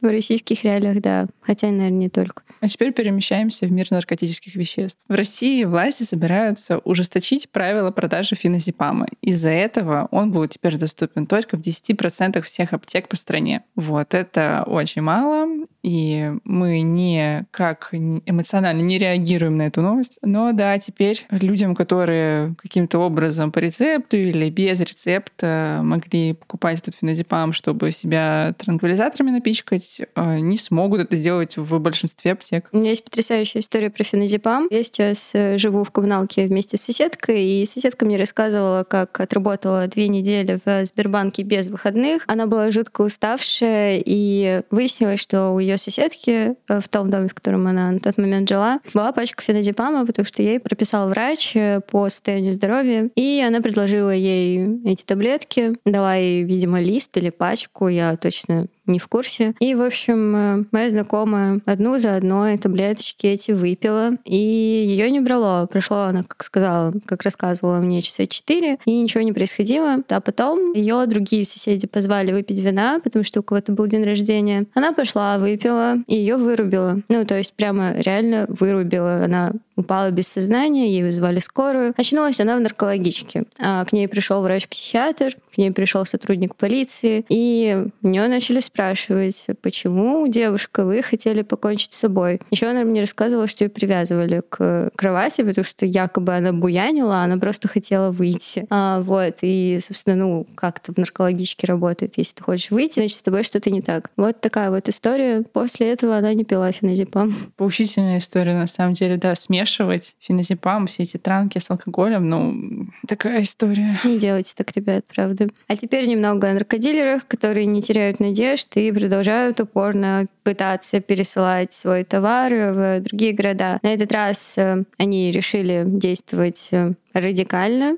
В 0.00 0.06
российских 0.06 0.64
реалиях, 0.64 1.00
да. 1.00 1.26
Хотя, 1.42 1.66
наверное, 1.66 1.90
не 1.90 2.08
только. 2.08 2.42
А 2.60 2.68
теперь 2.68 2.92
перемещаемся 2.92 3.66
в 3.66 3.72
мир 3.72 3.86
наркотических 3.90 4.54
веществ. 4.54 5.00
В 5.08 5.14
России 5.14 5.64
власти 5.64 6.02
собираются 6.02 6.78
ужесточить 6.78 7.50
правила 7.50 7.90
продажи 7.90 8.34
феназепама. 8.34 9.06
Из-за 9.22 9.48
этого 9.48 10.08
он 10.10 10.30
будет 10.30 10.50
теперь 10.50 10.76
доступен 10.76 11.26
только 11.26 11.56
в 11.56 11.60
10% 11.60 12.40
всех 12.42 12.72
аптек 12.72 13.08
по 13.08 13.16
стране. 13.16 13.62
Вот, 13.76 14.14
это 14.14 14.64
очень 14.66 15.02
мало, 15.02 15.66
и 15.82 16.32
мы 16.44 16.80
не 16.80 17.46
как 17.50 17.90
эмоционально 17.92 18.82
не 18.82 18.98
реагируем 18.98 19.56
на 19.56 19.62
эту 19.62 19.82
новость. 19.82 20.18
Но 20.22 20.52
да, 20.52 20.78
теперь 20.78 21.26
людям, 21.30 21.74
которые 21.74 22.54
каким-то 22.58 22.98
образом 22.98 23.52
по 23.52 23.58
рецепту 23.58 24.16
или 24.16 24.50
без 24.50 24.80
рецепта 24.80 25.80
могли 25.82 26.34
покупать 26.34 26.80
этот 26.80 26.96
феназепам, 26.96 27.52
чтобы 27.52 27.92
себя 27.92 28.54
транквилизаторами 28.58 29.30
напичкать, 29.30 30.00
э, 30.14 30.38
не 30.38 30.56
смогут 30.56 31.00
это 31.00 31.16
сделать 31.16 31.56
в 31.56 31.78
большинстве 31.78 32.32
аптек. 32.32 32.68
У 32.72 32.78
меня 32.78 32.90
есть 32.90 33.04
потрясающая 33.04 33.60
история 33.60 33.90
про 33.90 34.04
феназепам. 34.04 34.66
Я 34.70 34.84
сейчас 34.84 35.30
э, 35.32 35.58
живу 35.58 35.84
в 35.84 35.90
коммуналке 35.90 36.46
вместе 36.46 36.76
с 36.76 36.82
соседкой, 36.82 37.44
и 37.44 37.64
соседка 37.64 38.04
мне 38.04 38.16
рассказывала, 38.16 38.84
как 38.84 39.20
отработала 39.20 39.86
две 39.86 40.08
недели 40.08 40.60
в 40.64 40.84
Сбербанке 40.84 41.42
без 41.42 41.68
выходных. 41.68 42.24
Она 42.26 42.46
была 42.46 42.70
жутко 42.70 43.02
уставшая, 43.02 44.02
и 44.04 44.62
выяснилось, 44.70 45.20
что 45.20 45.50
у 45.50 45.58
ее 45.58 45.69
соседки 45.76 46.54
э, 46.68 46.80
в 46.80 46.88
том 46.88 47.10
доме, 47.10 47.28
в 47.28 47.34
котором 47.34 47.66
она 47.66 47.92
на 47.92 48.00
тот 48.00 48.18
момент 48.18 48.48
жила, 48.48 48.80
была 48.94 49.12
пачка 49.12 49.42
феназепама, 49.42 50.06
потому 50.06 50.26
что 50.26 50.42
ей 50.42 50.60
прописал 50.60 51.08
врач 51.08 51.52
э, 51.54 51.80
по 51.80 52.08
состоянию 52.08 52.54
здоровья, 52.54 53.10
и 53.14 53.42
она 53.46 53.60
предложила 53.60 54.10
ей 54.10 54.80
эти 54.84 55.04
таблетки, 55.04 55.72
дала 55.84 56.14
ей, 56.14 56.44
видимо, 56.44 56.80
лист 56.80 57.16
или 57.16 57.30
пачку, 57.30 57.88
я 57.88 58.16
точно 58.16 58.66
не 58.90 58.98
в 58.98 59.08
курсе. 59.08 59.54
И, 59.60 59.74
в 59.74 59.82
общем, 59.82 60.36
э, 60.36 60.64
моя 60.72 60.90
знакомая 60.90 61.60
одну 61.64 61.98
за 61.98 62.16
одной 62.16 62.58
таблеточки 62.58 63.26
эти 63.26 63.52
выпила, 63.52 64.12
и 64.24 64.36
ее 64.36 65.10
не 65.10 65.20
брало. 65.20 65.66
Прошло 65.66 66.02
она, 66.02 66.24
как 66.24 66.42
сказала, 66.42 66.92
как 67.06 67.22
рассказывала 67.22 67.78
мне, 67.78 68.02
часа 68.02 68.26
четыре, 68.26 68.78
и 68.84 69.00
ничего 69.00 69.22
не 69.22 69.32
происходило. 69.32 69.98
А 70.08 70.20
потом 70.20 70.72
ее 70.72 71.04
другие 71.06 71.44
соседи 71.44 71.86
позвали 71.86 72.32
выпить 72.32 72.58
вина, 72.58 73.00
потому 73.02 73.24
что 73.24 73.40
у 73.40 73.42
кого-то 73.42 73.72
был 73.72 73.86
день 73.86 74.04
рождения. 74.04 74.66
Она 74.74 74.92
пошла, 74.92 75.38
выпила, 75.38 75.59
и 76.06 76.16
ее 76.16 76.36
вырубила. 76.36 77.00
Ну, 77.08 77.24
то 77.24 77.36
есть 77.36 77.54
прямо 77.54 77.92
реально 77.92 78.46
вырубила. 78.48 79.24
Она 79.24 79.52
упала 79.80 80.10
без 80.10 80.28
сознания, 80.28 80.90
ей 80.90 81.02
вызвали 81.02 81.40
скорую. 81.40 81.94
Очнулась 81.96 82.40
она 82.40 82.56
в 82.56 82.60
наркологичке. 82.60 83.44
А 83.58 83.84
к 83.84 83.92
ней 83.92 84.08
пришел 84.08 84.42
врач-психиатр, 84.42 85.36
к 85.52 85.58
ней 85.58 85.70
пришел 85.72 86.06
сотрудник 86.06 86.54
полиции, 86.54 87.24
и 87.28 87.86
у 88.02 88.08
нее 88.08 88.28
начали 88.28 88.60
спрашивать, 88.60 89.46
почему, 89.62 90.26
девушка, 90.28 90.84
вы 90.84 91.02
хотели 91.02 91.42
покончить 91.42 91.92
с 91.92 91.98
собой. 91.98 92.40
Еще 92.50 92.66
она 92.66 92.84
мне 92.84 93.00
рассказывала, 93.00 93.46
что 93.46 93.64
ее 93.64 93.70
привязывали 93.70 94.42
к 94.48 94.90
кровати, 94.94 95.42
потому 95.42 95.64
что 95.64 95.86
якобы 95.86 96.34
она 96.34 96.52
буянила, 96.52 97.18
она 97.22 97.36
просто 97.36 97.68
хотела 97.68 98.10
выйти. 98.10 98.66
А, 98.70 99.00
вот, 99.00 99.38
и, 99.42 99.78
собственно, 99.82 100.16
ну, 100.16 100.46
как-то 100.54 100.92
в 100.92 100.98
наркологичке 100.98 101.66
работает. 101.66 102.14
Если 102.16 102.34
ты 102.34 102.42
хочешь 102.42 102.70
выйти, 102.70 103.00
значит, 103.00 103.18
с 103.18 103.22
тобой 103.22 103.42
что-то 103.42 103.70
не 103.70 103.82
так. 103.82 104.10
Вот 104.16 104.40
такая 104.40 104.70
вот 104.70 104.88
история. 104.88 105.42
После 105.52 105.92
этого 105.92 106.16
она 106.16 106.34
не 106.34 106.44
пила 106.44 106.70
феназепам. 106.72 107.52
Поучительная 107.56 108.18
история, 108.18 108.54
на 108.54 108.66
самом 108.66 108.94
деле, 108.94 109.16
да, 109.16 109.34
смеш 109.34 109.69
смешивать 109.70 110.16
феназепам, 110.20 110.86
все 110.86 111.04
эти 111.04 111.16
транки 111.16 111.58
с 111.58 111.70
алкоголем, 111.70 112.28
ну, 112.28 112.86
такая 113.06 113.42
история. 113.42 113.98
Не 114.04 114.18
делайте 114.18 114.52
так, 114.56 114.72
ребят, 114.72 115.04
правда. 115.12 115.48
А 115.68 115.76
теперь 115.76 116.06
немного 116.08 116.50
о 116.50 116.54
наркодилерах, 116.54 117.26
которые 117.26 117.66
не 117.66 117.80
теряют 117.80 118.20
надежд 118.20 118.68
и 118.76 118.90
продолжают 118.92 119.60
упорно 119.60 120.26
пытаться 120.42 121.00
пересылать 121.00 121.72
свой 121.72 122.04
товар 122.04 122.52
в 122.52 123.00
другие 123.00 123.32
города. 123.32 123.78
На 123.82 123.94
этот 123.94 124.10
раз 124.12 124.54
э, 124.56 124.84
они 124.98 125.30
решили 125.30 125.84
действовать 125.86 126.68
э, 126.72 126.94
радикально. 127.12 127.96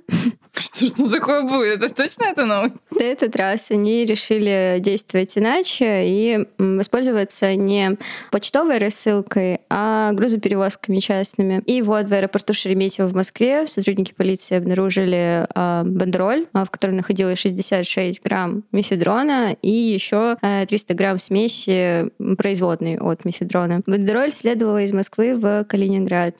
Что 0.52 0.86
же 0.86 0.92
там 0.92 1.08
такое 1.08 1.42
будет? 1.42 1.82
Это 1.82 1.94
точно 1.94 2.24
это 2.24 2.44
новость? 2.44 2.74
На 2.90 3.04
этот 3.04 3.34
раз 3.36 3.70
они 3.70 4.04
решили 4.04 4.78
действовать 4.80 5.36
иначе 5.36 6.06
и 6.06 6.46
воспользоваться 6.58 7.54
не 7.54 7.96
почтовой 8.30 8.78
рассылкой, 8.78 9.60
а 9.70 10.12
грузоперевозками 10.12 10.98
частными. 10.98 11.62
И 11.66 11.82
вот 11.82 12.06
в 12.06 12.12
аэропорту 12.12 12.54
Шереметьево 12.54 13.08
в 13.08 13.14
Москве 13.14 13.66
сотрудники 13.66 14.12
полиции 14.12 14.56
обнаружили 14.56 15.46
э, 15.54 15.82
бандероль, 15.84 16.46
в 16.52 16.66
которой 16.66 16.92
находилось 16.92 17.38
66 17.38 18.22
грамм 18.22 18.64
мефедрона 18.72 19.56
и 19.62 19.70
еще 19.70 20.36
300 20.40 20.94
грамм 20.94 21.18
смеси 21.18 22.10
производной 22.36 22.98
от 22.98 23.24
мефедрона. 23.24 23.82
Бандероль 23.86 24.30
следовала 24.30 24.82
из 24.82 24.92
Москвы 24.92 25.34
в 25.36 25.64
Калининград. 25.64 26.36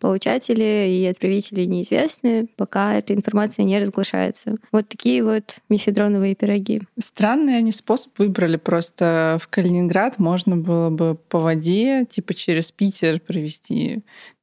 Получатели 0.00 0.88
и 0.90 1.06
отправители 1.06 1.64
неизвестны 1.64 2.13
неизвестны, 2.22 2.48
пока 2.56 2.94
эта 2.94 3.14
информация 3.14 3.64
не 3.64 3.78
разглашается. 3.78 4.56
Вот 4.72 4.88
такие 4.88 5.22
вот 5.22 5.56
мифедроновые 5.68 6.34
пироги. 6.34 6.82
Странный 6.98 7.56
они 7.56 7.72
способ 7.72 8.18
выбрали. 8.18 8.56
Просто 8.56 9.38
в 9.40 9.48
Калининград 9.48 10.18
можно 10.18 10.56
было 10.56 10.90
бы 10.90 11.14
по 11.14 11.40
воде, 11.40 12.04
типа 12.06 12.34
через 12.34 12.70
Питер 12.70 13.20
провести 13.20 14.02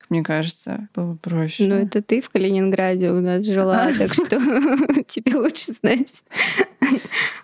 мне 0.09 0.23
кажется, 0.23 0.89
было 0.93 1.15
проще. 1.15 1.63
Ну, 1.67 1.75
это 1.75 2.01
ты 2.01 2.19
в 2.19 2.29
Калининграде 2.29 3.11
у 3.11 3.21
нас 3.21 3.45
жила, 3.45 3.89
так 3.97 4.13
что 4.13 4.25
тебе 5.07 5.37
лучше 5.37 5.71
знать. 5.71 6.21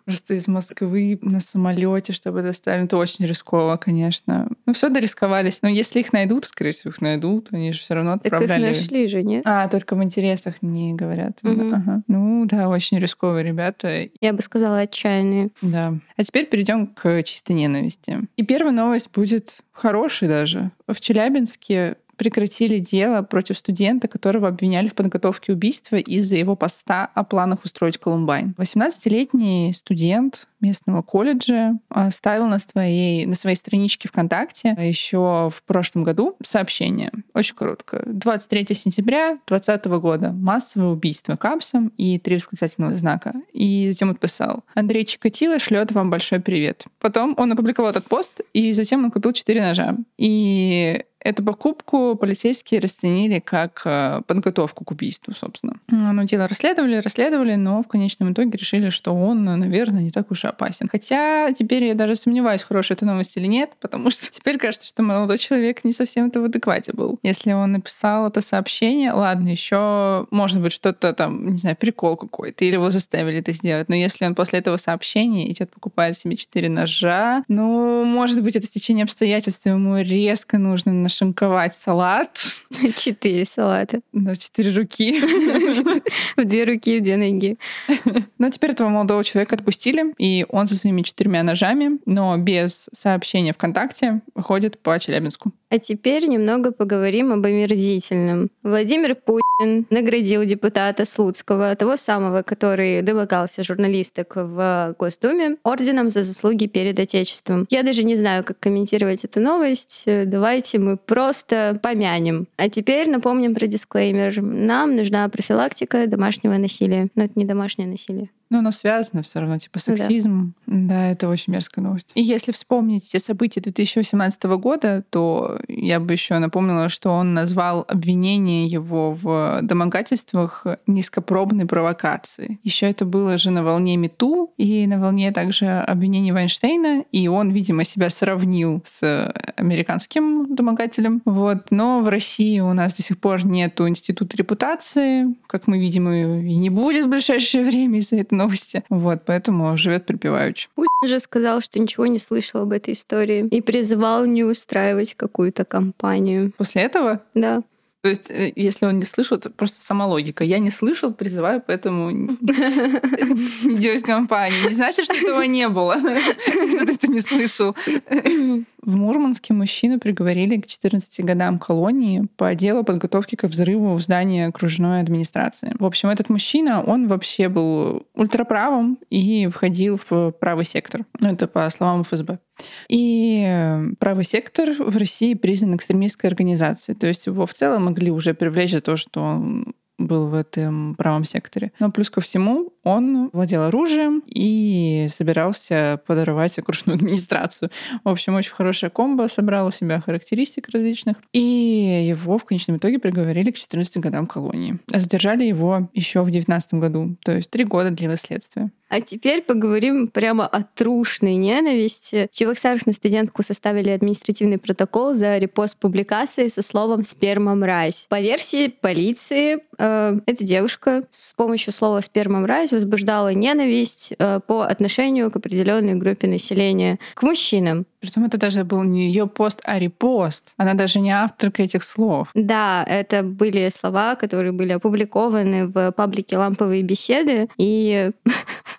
Просто 0.08 0.36
из 0.36 0.48
Москвы 0.48 1.20
на 1.22 1.42
самолете, 1.42 2.14
чтобы 2.14 2.42
доставили. 2.42 2.86
Это 2.86 2.96
очень 2.96 3.26
рисково, 3.26 3.76
конечно. 3.76 4.48
Ну, 4.66 4.72
все 4.72 4.88
дорисковались. 4.88 5.62
Но 5.62 5.68
если 5.68 6.00
их 6.00 6.14
найдут, 6.14 6.46
скорее 6.46 6.72
всего, 6.72 6.92
их 6.92 7.02
найдут. 7.02 7.50
Они 7.52 7.74
же 7.74 7.80
все 7.80 7.94
равно 7.94 8.14
отправляли. 8.14 8.48
Так 8.48 8.72
их 8.72 8.78
нашли 8.78 9.08
же, 9.08 9.22
нет? 9.22 9.44
А, 9.46 9.68
только 9.68 9.98
в 9.98 10.02
интересах 10.02 10.62
не 10.62 10.94
говорят. 10.94 11.40
Угу. 11.44 11.76
Ага. 11.76 12.04
Ну, 12.08 12.46
да, 12.46 12.70
очень 12.70 13.00
рисковые 13.00 13.44
ребята. 13.44 14.08
Я 14.22 14.32
бы 14.32 14.42
сказала, 14.42 14.80
отчаянные. 14.80 15.50
Да. 15.62 15.96
А 16.16 16.24
теперь 16.24 16.46
перейдем 16.46 16.88
к 16.88 17.22
чистой 17.24 17.52
ненависти. 17.52 18.20
И 18.38 18.44
первая 18.44 18.74
новость 18.74 19.10
будет 19.14 19.58
хорошей 19.74 20.30
даже. 20.30 20.72
В 20.88 21.02
Челябинске 21.02 21.98
прекратили 22.18 22.80
дело 22.80 23.22
против 23.22 23.58
студента, 23.58 24.08
которого 24.08 24.48
обвиняли 24.48 24.90
в 24.90 24.96
подготовке 24.96 25.54
убийства 25.54 25.96
из-за 25.96 26.36
его 26.36 26.56
поста 26.56 27.10
о 27.14 27.24
планах 27.24 27.64
устроить 27.64 27.98
Колумбайн. 27.98 28.56
18-летний 28.58 29.74
студент 29.74 30.48
местного 30.60 31.02
колледжа 31.02 31.78
оставил 31.90 32.48
на 32.48 32.60
своей, 32.60 33.26
на 33.26 33.36
своей 33.36 33.56
страничке 33.56 34.10
ВКонтакте 34.10 34.76
еще 34.80 35.50
в 35.54 35.64
прошлом 35.66 36.04
году 36.04 36.36
сообщение. 36.46 37.12
Очень 37.34 37.56
коротко. 37.56 38.04
23 38.06 38.76
сентября 38.76 39.38
2020 39.48 39.86
года. 40.02 40.32
Массовое 40.32 40.88
убийство 40.90 41.36
капсом 41.36 41.90
и 41.98 42.18
три 42.18 42.36
восклицательных 42.36 42.98
знака. 42.98 43.34
И 43.54 43.90
затем 43.92 44.10
отписал. 44.10 44.64
Андрей 44.74 45.06
Чикатило 45.06 45.60
шлет 45.60 45.92
вам 45.92 46.10
большой 46.10 46.40
привет. 46.40 46.86
Потом 47.00 47.36
он 47.38 47.52
опубликовал 47.52 47.92
этот 47.92 48.06
пост, 48.06 48.42
и 48.54 48.74
затем 48.74 49.04
он 49.04 49.12
купил 49.12 49.34
четыре 49.34 49.62
ножа. 49.62 49.96
И 50.18 51.04
Эту 51.28 51.44
покупку 51.44 52.16
полицейские 52.16 52.80
расценили 52.80 53.40
как 53.40 53.82
э, 53.84 54.22
подготовку 54.28 54.86
к 54.86 54.92
убийству, 54.92 55.34
собственно. 55.34 55.74
Ну, 55.90 56.24
дело 56.24 56.48
расследовали, 56.48 57.02
расследовали, 57.02 57.56
но 57.56 57.84
в 57.84 57.88
конечном 57.90 58.32
итоге 58.32 58.52
решили, 58.58 58.88
что 58.88 59.14
он, 59.14 59.44
наверное, 59.44 60.04
не 60.04 60.12
так 60.12 60.32
уж 60.32 60.46
и 60.46 60.48
опасен. 60.48 60.88
Хотя 60.90 61.52
теперь 61.52 61.84
я 61.84 61.96
даже 61.96 62.16
сомневаюсь, 62.16 62.62
хорошая 62.62 62.96
это 62.96 63.06
новость 63.06 63.36
или 63.36 63.46
нет, 63.46 63.72
потому 63.82 64.10
что 64.10 64.28
теперь 64.32 64.58
кажется, 64.58 64.88
что 64.88 65.04
молодой 65.04 65.38
человек 65.38 65.84
не 65.84 65.92
совсем 65.92 66.28
это 66.28 66.40
в 66.40 66.46
адеквате 66.46 66.94
был. 66.94 67.20
Если 67.24 67.52
он 67.52 67.74
написал 67.74 68.30
это 68.30 68.40
сообщение, 68.40 69.12
ладно, 69.12 69.50
еще 69.50 70.28
может 70.32 70.62
быть 70.62 70.72
что-то 70.72 71.12
там, 71.12 71.52
не 71.52 71.58
знаю, 71.58 71.76
прикол 71.76 72.16
какой-то, 72.16 72.64
или 72.64 72.76
его 72.76 72.90
заставили 72.90 73.40
это 73.40 73.52
сделать. 73.52 73.90
Но 73.90 73.96
если 73.96 74.24
он 74.24 74.34
после 74.34 74.60
этого 74.60 74.78
сообщения 74.78 75.52
идет 75.52 75.72
покупает 75.72 76.18
себе 76.18 76.38
четыре 76.38 76.70
ножа, 76.70 77.44
ну, 77.50 78.06
может 78.06 78.42
быть, 78.42 78.56
это 78.56 78.66
стечение 78.66 79.04
обстоятельств, 79.04 79.66
ему 79.66 79.98
резко 79.98 80.58
нужно 80.58 80.94
нашинковать 81.18 81.76
салат. 81.76 82.38
Четыре 82.96 83.46
салата. 83.46 84.02
На 84.14 84.36
четыре 84.36 84.72
руки. 84.72 85.20
В 86.38 86.46
две 86.46 86.64
руки, 86.64 87.00
в 87.00 87.04
две 87.04 87.18
ноги. 87.18 87.58
Но 88.38 88.50
теперь 88.50 88.72
этого 88.72 88.90
молодого 88.90 89.24
человека 89.24 89.56
отпустили, 89.56 90.14
и 90.18 90.46
он 90.50 90.68
со 90.68 90.76
своими 90.76 91.02
четырьмя 91.02 91.44
ножами, 91.44 92.00
но 92.06 92.38
без 92.38 92.90
сообщения 92.94 93.54
ВКонтакте, 93.54 94.22
ходит 94.36 94.78
по 94.80 95.00
Челябинску. 95.00 95.52
А 95.70 95.80
теперь 95.80 96.28
немного 96.28 96.72
поговорим 96.72 97.32
об 97.32 97.46
омерзительном. 97.46 98.50
Владимир 98.64 99.16
Путин 99.16 99.47
наградил 99.60 100.46
депутата 100.46 101.06
Слуцкого, 101.06 101.76
того 101.76 101.96
самого, 101.96 102.42
который 102.44 103.02
домогался 103.02 103.64
журналисток 103.64 104.36
в 104.36 104.96
Госдуме, 105.00 105.58
орденом 105.64 106.10
за 106.10 106.24
заслуги 106.24 106.68
перед 106.68 107.00
Отечеством. 107.00 107.66
Я 107.70 107.84
даже 107.84 108.04
не 108.04 108.16
знаю, 108.16 108.44
как 108.44 108.60
комментировать 108.60 109.24
эту 109.24 109.40
новость. 109.40 110.04
Давайте 110.06 110.80
мы 110.80 110.98
просто 110.98 111.80
помянем. 111.82 112.48
А 112.58 112.70
теперь 112.70 113.10
напомним 113.10 113.56
про 113.56 113.68
дисклеймер. 113.68 114.42
Нам 114.42 114.96
нужна 114.96 115.28
профилактика 115.30 116.08
домашнего 116.08 116.54
насилия. 116.58 117.10
Но 117.16 117.24
это 117.24 117.34
не 117.36 117.46
домашнее 117.46 117.88
насилие. 117.88 118.30
Но 118.50 118.60
оно 118.60 118.72
связано 118.72 119.24
все 119.24 119.40
равно, 119.40 119.58
типа 119.58 119.80
сексизм. 119.80 120.54
Да. 120.66 120.88
да, 120.88 121.12
это 121.12 121.28
очень 121.28 121.54
мерзкая 121.54 121.84
новость. 121.84 122.12
И 122.16 122.22
если 122.22 122.52
вспомнить 122.52 123.04
все 123.04 123.20
события 123.20 123.60
2018 123.60 124.44
года, 124.44 125.04
то 125.10 125.60
я 125.68 126.00
бы 126.00 126.14
еще 126.14 126.38
напомнила, 126.40 126.90
что 126.90 127.12
он 127.12 127.34
назвал 127.34 127.84
обвинение 127.88 128.66
его 128.66 129.12
в 129.12 129.60
домогательствах 129.62 130.66
низкопробной 130.88 131.66
провокацией. 131.66 132.60
Еще 132.64 132.90
это 132.90 133.06
было 133.06 133.38
же 133.38 133.52
на 133.52 133.64
волне 133.64 133.98
Мету 133.98 134.54
и 134.58 134.88
на 134.88 135.00
волне 135.00 135.32
также 135.32 135.68
обвинений 135.68 136.32
Вайнштейна, 136.32 137.04
и 137.12 137.28
он, 137.28 137.52
видимо, 137.52 137.84
себя 137.84 138.10
сравнил 138.10 138.84
с 138.86 139.34
американским 139.58 140.56
домогателем. 140.56 141.22
Вот. 141.26 141.72
Но 141.72 142.02
в 142.02 142.10
России 142.10 142.60
у 142.60 142.74
нас 142.74 142.94
до 142.94 143.04
сих 143.04 143.18
пор 143.20 143.46
нету 143.46 143.88
института 143.88 144.38
репутации, 144.38 145.36
как 145.48 145.68
мы 145.68 145.80
видим, 145.80 146.10
и 146.12 146.56
не 146.56 146.70
будет 146.70 147.08
в 147.08 147.10
ближайшее 147.10 147.64
время 147.70 148.00
из-за 148.00 148.18
этого 148.18 148.37
новости. 148.38 148.84
Вот, 148.90 149.24
поэтому 149.26 149.76
живет 149.78 150.06
припеваючи. 150.06 150.70
Путин 150.76 151.08
же 151.08 151.20
сказал, 151.20 151.62
что 151.62 151.80
ничего 151.80 152.08
не 152.08 152.20
слышал 152.20 152.62
об 152.62 152.72
этой 152.72 152.94
истории 152.94 153.48
и 153.48 153.62
призывал 153.62 154.26
не 154.26 154.44
устраивать 154.44 155.16
какую-то 155.16 155.66
кампанию. 155.66 156.52
После 156.58 156.84
этого? 156.84 157.22
Да. 157.34 157.64
То 158.08 158.10
есть, 158.10 158.30
э, 158.30 158.54
если 158.56 158.86
он 158.86 159.00
не 159.00 159.06
слышал, 159.06 159.38
то 159.38 159.50
просто 159.50 159.84
сама 159.86 160.06
логика. 160.06 160.44
Я 160.44 160.60
не 160.60 160.70
слышал, 160.70 161.14
призываю, 161.14 161.62
поэтому 161.66 162.10
не 162.12 163.78
делать 163.78 164.04
кампанию. 164.04 164.70
Не 164.70 164.74
значит, 164.74 165.06
что 165.06 165.14
этого 165.14 165.42
не 165.42 165.68
было, 165.68 165.98
что 166.00 166.86
ты 166.86 166.94
это 166.94 167.08
не 167.08 167.22
слышал. 167.22 167.76
В 168.88 168.96
Мурманске 168.96 169.54
мужчину 169.54 170.00
приговорили 170.00 170.62
к 170.62 170.66
14 170.66 171.26
годам 171.26 171.60
колонии 171.60 172.26
по 172.38 172.56
делу 172.56 172.86
подготовки 172.86 173.36
к 173.36 173.44
взрыву 173.44 173.94
в 173.96 174.02
здании 174.02 174.48
окружной 174.48 175.02
администрации. 175.02 175.76
В 175.78 175.84
общем, 175.84 176.08
этот 176.08 176.30
мужчина, 176.30 176.82
он 176.82 177.10
вообще 177.10 177.50
был 177.50 178.08
ультраправым 178.16 178.98
и 179.10 179.48
входил 179.48 180.00
в 180.10 180.32
правый 180.32 180.64
сектор. 180.64 181.02
Ну, 181.20 181.34
это 181.34 181.50
по 181.50 181.70
словам 181.70 182.06
ФСБ. 182.06 182.40
И 182.88 183.92
правый 184.00 184.24
сектор 184.24 184.70
в 184.80 184.96
России 184.96 185.34
признан 185.34 185.76
экстремистской 185.76 186.30
организацией. 186.30 186.98
То 186.98 187.08
есть 187.08 187.26
его 187.26 187.46
в 187.46 187.54
целом 187.54 187.86
могли 187.86 188.10
уже 188.10 188.34
привлечь 188.34 188.72
за 188.72 188.80
то, 188.80 188.96
что 188.96 189.22
он 189.22 189.74
был 189.98 190.28
в 190.28 190.34
этом 190.34 190.96
правом 190.96 191.24
секторе. 191.24 191.72
Но 191.80 191.92
плюс 191.92 192.10
ко 192.10 192.22
всему 192.22 192.74
он 192.84 193.30
владел 193.34 193.64
оружием 193.64 194.24
и 194.26 195.08
собирался 195.10 196.00
подорвать 196.06 196.58
окружную 196.60 196.96
администрацию. 196.98 197.72
В 198.04 198.10
общем, 198.10 198.36
очень 198.36 198.54
хорошая 198.54 198.90
комбо, 198.90 199.28
собрал 199.28 199.68
у 199.68 199.72
себя 199.72 200.00
характеристик 200.00 200.70
различных. 200.70 201.18
И 201.34 202.06
его 202.08 202.38
в 202.38 202.46
конечном 202.46 202.78
итоге 202.78 203.00
приговорили 203.00 203.52
к 203.52 203.58
14 203.58 203.98
годам 203.98 204.28
колонии. 204.28 204.80
Задержали 204.88 205.44
его 205.44 205.90
еще 205.94 206.22
в 206.22 206.32
19 206.32 206.76
году. 206.76 207.18
То 207.24 207.34
есть 207.34 207.50
три 207.50 207.64
года 207.64 207.92
длилось 207.92 208.22
следствие. 208.22 208.72
А 208.90 209.02
теперь 209.02 209.42
поговорим 209.42 210.08
прямо 210.08 210.48
о 210.48 210.64
трушной 210.64 211.36
ненависти. 211.36 212.30
В 212.32 212.36
Чебоксарах 212.36 212.86
на 212.86 212.94
студентку 212.94 213.44
составили 213.44 213.90
административный 213.90 214.58
протокол 214.58 215.14
за 215.14 215.38
репост 215.38 215.78
публикации 215.78 216.48
со 216.48 216.62
словом 216.62 217.04
«сперма 217.04 217.56
мразь». 217.56 218.06
По 218.10 218.22
версии 218.22 218.68
полиции, 218.68 219.60
э, 219.78 220.20
эта 220.26 220.44
девушка 220.44 221.04
с 221.10 221.34
помощью 221.34 221.74
слова 221.74 222.02
«сперма 222.02 222.40
мразь» 222.40 222.72
возбуждала 222.72 223.34
ненависть 223.34 224.14
э, 224.18 224.40
по 224.46 224.62
отношению 224.62 225.32
к 225.32 225.36
определенной 225.36 225.96
группе 225.96 226.28
населения, 226.28 227.00
к 227.14 227.24
мужчинам. 227.24 227.86
Притом 228.00 228.26
это 228.26 228.38
даже 228.38 228.64
был 228.64 228.84
не 228.84 229.08
ее 229.08 229.28
пост, 229.28 229.60
а 229.64 229.80
репост. 229.80 230.54
Она 230.56 230.76
даже 230.76 231.00
не 231.00 231.12
авторка 231.12 231.64
этих 231.64 231.84
слов. 231.84 232.30
Да, 232.36 232.86
это 232.88 233.24
были 233.24 233.68
слова, 233.70 234.16
которые 234.16 234.52
были 234.52 234.74
опубликованы 234.74 235.68
в 235.68 235.92
паблике 235.92 236.38
«Ламповые 236.38 236.84
беседы». 236.84 237.50
И 237.58 238.12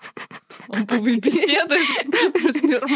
Ламповые 0.68 1.18
беседы 1.18 1.76
с 2.52 2.62
миром 2.62 2.90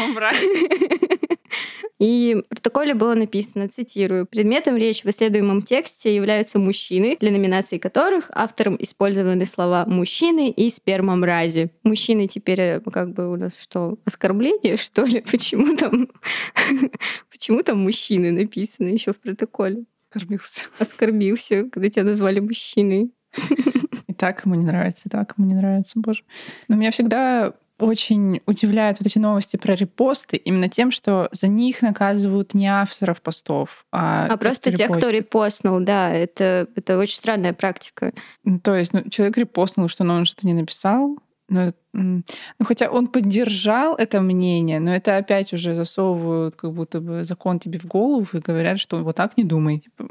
И 1.99 2.35
в 2.35 2.49
протоколе 2.49 2.93
было 2.93 3.13
написано, 3.15 3.67
цитирую, 3.69 4.25
«Предметом 4.25 4.77
речи 4.77 5.03
в 5.03 5.09
исследуемом 5.09 5.61
тексте 5.61 6.15
являются 6.15 6.59
мужчины, 6.59 7.17
для 7.19 7.31
номинации 7.31 7.77
которых 7.77 8.29
автором 8.33 8.75
использованы 8.79 9.45
слова 9.45 9.85
«мужчины» 9.87 10.49
и 10.49 10.69
«сперма 10.69 11.15
мрази». 11.15 11.71
Мужчины 11.83 12.27
теперь 12.27 12.61
э, 12.61 12.79
как 12.79 13.13
бы 13.13 13.31
у 13.31 13.35
нас 13.35 13.57
что, 13.57 13.97
оскорбление, 14.05 14.77
что 14.77 15.03
ли? 15.03 15.21
Почему 15.21 15.75
там, 15.75 16.09
почему 17.31 17.63
там 17.63 17.79
мужчины 17.79 18.31
написано 18.31 18.87
еще 18.87 19.13
в 19.13 19.19
протоколе? 19.19 19.85
Оскорбился. 20.09 20.63
Оскорбился, 20.77 21.69
когда 21.71 21.89
тебя 21.89 22.03
назвали 22.03 22.39
мужчиной. 22.39 23.11
И 24.07 24.13
так 24.13 24.45
ему 24.45 24.55
не 24.55 24.65
нравится, 24.65 25.03
и 25.05 25.09
так 25.09 25.33
ему 25.37 25.47
не 25.47 25.55
нравится, 25.55 25.93
боже. 25.95 26.23
Но 26.67 26.75
меня 26.75 26.91
всегда 26.91 27.53
очень 27.83 28.41
удивляют 28.45 28.99
вот 28.99 29.07
эти 29.07 29.17
новости 29.17 29.57
про 29.57 29.75
репосты 29.75 30.37
именно 30.37 30.69
тем, 30.69 30.91
что 30.91 31.29
за 31.31 31.47
них 31.47 31.81
наказывают 31.81 32.53
не 32.53 32.67
авторов 32.67 33.21
постов, 33.21 33.85
а, 33.91 34.27
а 34.27 34.37
просто 34.37 34.73
те, 34.75 34.87
кто 34.87 35.09
репостнул, 35.09 35.79
да, 35.79 36.11
это, 36.11 36.67
это 36.75 36.97
очень 36.97 37.15
странная 37.15 37.53
практика. 37.53 38.13
Ну, 38.43 38.59
то 38.59 38.75
есть 38.75 38.93
ну, 38.93 39.09
человек 39.09 39.37
репостнул, 39.37 39.87
что 39.87 40.03
ну, 40.03 40.15
он 40.15 40.25
что-то 40.25 40.47
не 40.47 40.53
написал, 40.53 41.17
но, 41.49 41.73
ну, 41.93 42.23
хотя 42.63 42.89
он 42.89 43.07
поддержал 43.07 43.95
это 43.95 44.21
мнение, 44.21 44.79
но 44.79 44.95
это 44.95 45.17
опять 45.17 45.53
уже 45.53 45.73
засовывают 45.73 46.55
как 46.55 46.73
будто 46.73 47.01
бы 47.01 47.23
закон 47.23 47.59
тебе 47.59 47.79
в 47.79 47.85
голову 47.85 48.27
и 48.33 48.39
говорят, 48.39 48.79
что 48.79 49.03
вот 49.03 49.15
так 49.15 49.37
не 49.37 49.43
думай. 49.43 49.79
Типа, 49.79 50.05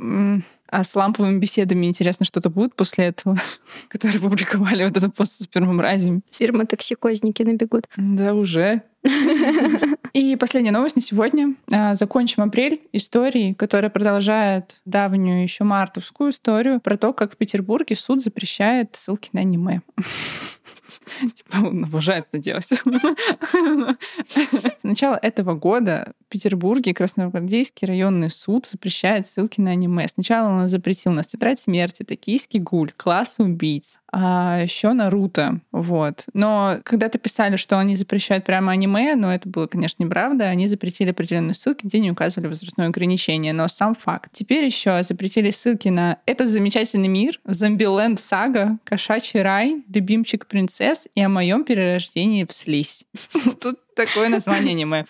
а 0.73 0.85
с 0.85 0.97
ламповыми 0.97 1.39
беседами, 1.39 1.85
интересно, 1.85 2.25
что-то 2.25 2.49
будет 2.49 2.75
после 2.75 3.05
этого, 3.05 3.39
которые 3.89 4.21
публиковали 4.21 4.85
вот 4.85 4.97
этот 4.97 5.15
пост 5.15 5.43
с 5.43 5.47
первым 5.47 5.81
разем. 5.81 6.23
Фирма-токсикозники 6.31 7.43
набегут. 7.43 7.85
Да, 7.99 8.33
уже. 8.33 8.83
И 10.13 10.37
последняя 10.37 10.71
новость 10.71 10.97
на 10.97 11.03
сегодня. 11.03 11.55
А, 11.71 11.95
закончим 11.95 12.43
апрель 12.43 12.83
историей, 12.93 13.55
которая 13.55 13.91
продолжает 13.91 14.77
давнюю 14.85 15.43
еще 15.43 15.65
мартовскую 15.65 16.31
историю 16.31 16.81
про 16.81 16.97
то, 16.97 17.13
как 17.13 17.33
в 17.33 17.37
Петербурге 17.37 17.97
суд 17.97 18.23
запрещает 18.23 18.95
ссылки 18.95 19.31
на 19.33 19.41
аниме. 19.41 19.81
Типа 21.35 21.67
он 21.67 21.85
обожает 21.85 22.27
это 22.31 22.43
делать. 22.43 22.69
С 24.29 24.83
начала 24.83 25.19
этого 25.21 25.55
года 25.55 26.13
в 26.27 26.33
Петербурге 26.33 26.95
Красногвардейский 26.95 27.87
районный 27.87 28.31
суд 28.31 28.67
запрещает 28.67 29.27
ссылки 29.27 29.61
на 29.61 29.73
аниме. 29.73 30.07
Сначала 30.09 30.49
он 30.49 30.69
запретил 30.69 31.13
нас 31.13 31.27
«Тетрадь 31.27 31.61
смерти», 31.61 32.03
«Токийский 32.03 32.61
гуль», 32.61 32.93
«Класс 32.97 33.37
убийц», 33.39 34.01
а 34.11 34.61
еще 34.63 34.93
Наруто. 34.93 35.61
Вот. 35.73 36.27
Но 36.35 36.79
когда-то 36.85 37.19
писали, 37.19 37.57
что 37.57 37.79
они 37.79 37.97
запрещают 37.97 38.45
прямо 38.45 38.73
аниме, 38.73 38.92
но 39.17 39.35
это 39.35 39.49
было, 39.49 39.67
конечно, 39.67 40.03
неправда. 40.03 40.47
Они 40.47 40.67
запретили 40.67 41.11
определенные 41.11 41.55
ссылки, 41.55 41.87
где 41.87 41.99
не 42.01 42.11
указывали 42.11 42.49
возрастное 42.49 42.89
ограничение. 42.89 43.53
Но 43.53 43.69
сам 43.69 43.95
факт. 43.95 44.31
Теперь 44.33 44.65
еще 44.65 45.03
запретили 45.03 45.51
ссылки 45.51 45.89
на 45.89 46.19
«Этот 46.27 46.51
замечательный 46.51 47.09
мир», 47.09 47.41
«Зомбиленд 47.45 48.21
сага», 48.21 48.79
«Кошачий 48.85 49.43
рай», 49.43 49.83
«Любимчик 49.93 50.47
принцесс» 50.47 51.09
и 51.15 51.21
о 51.21 51.29
моем 51.29 51.65
перерождении 51.65 52.45
в 52.45 52.53
слизь. 52.53 53.05
Тут 53.61 53.79
Такое 53.95 54.29
название 54.29 54.73
аниме. 54.73 55.05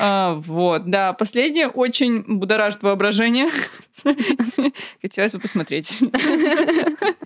А, 0.00 0.34
вот, 0.34 0.90
да. 0.90 1.12
Последнее 1.12 1.68
очень 1.68 2.22
будоражит 2.22 2.82
воображение. 2.82 3.48
Хотелось 5.00 5.32
бы 5.32 5.40
посмотреть. 5.40 5.98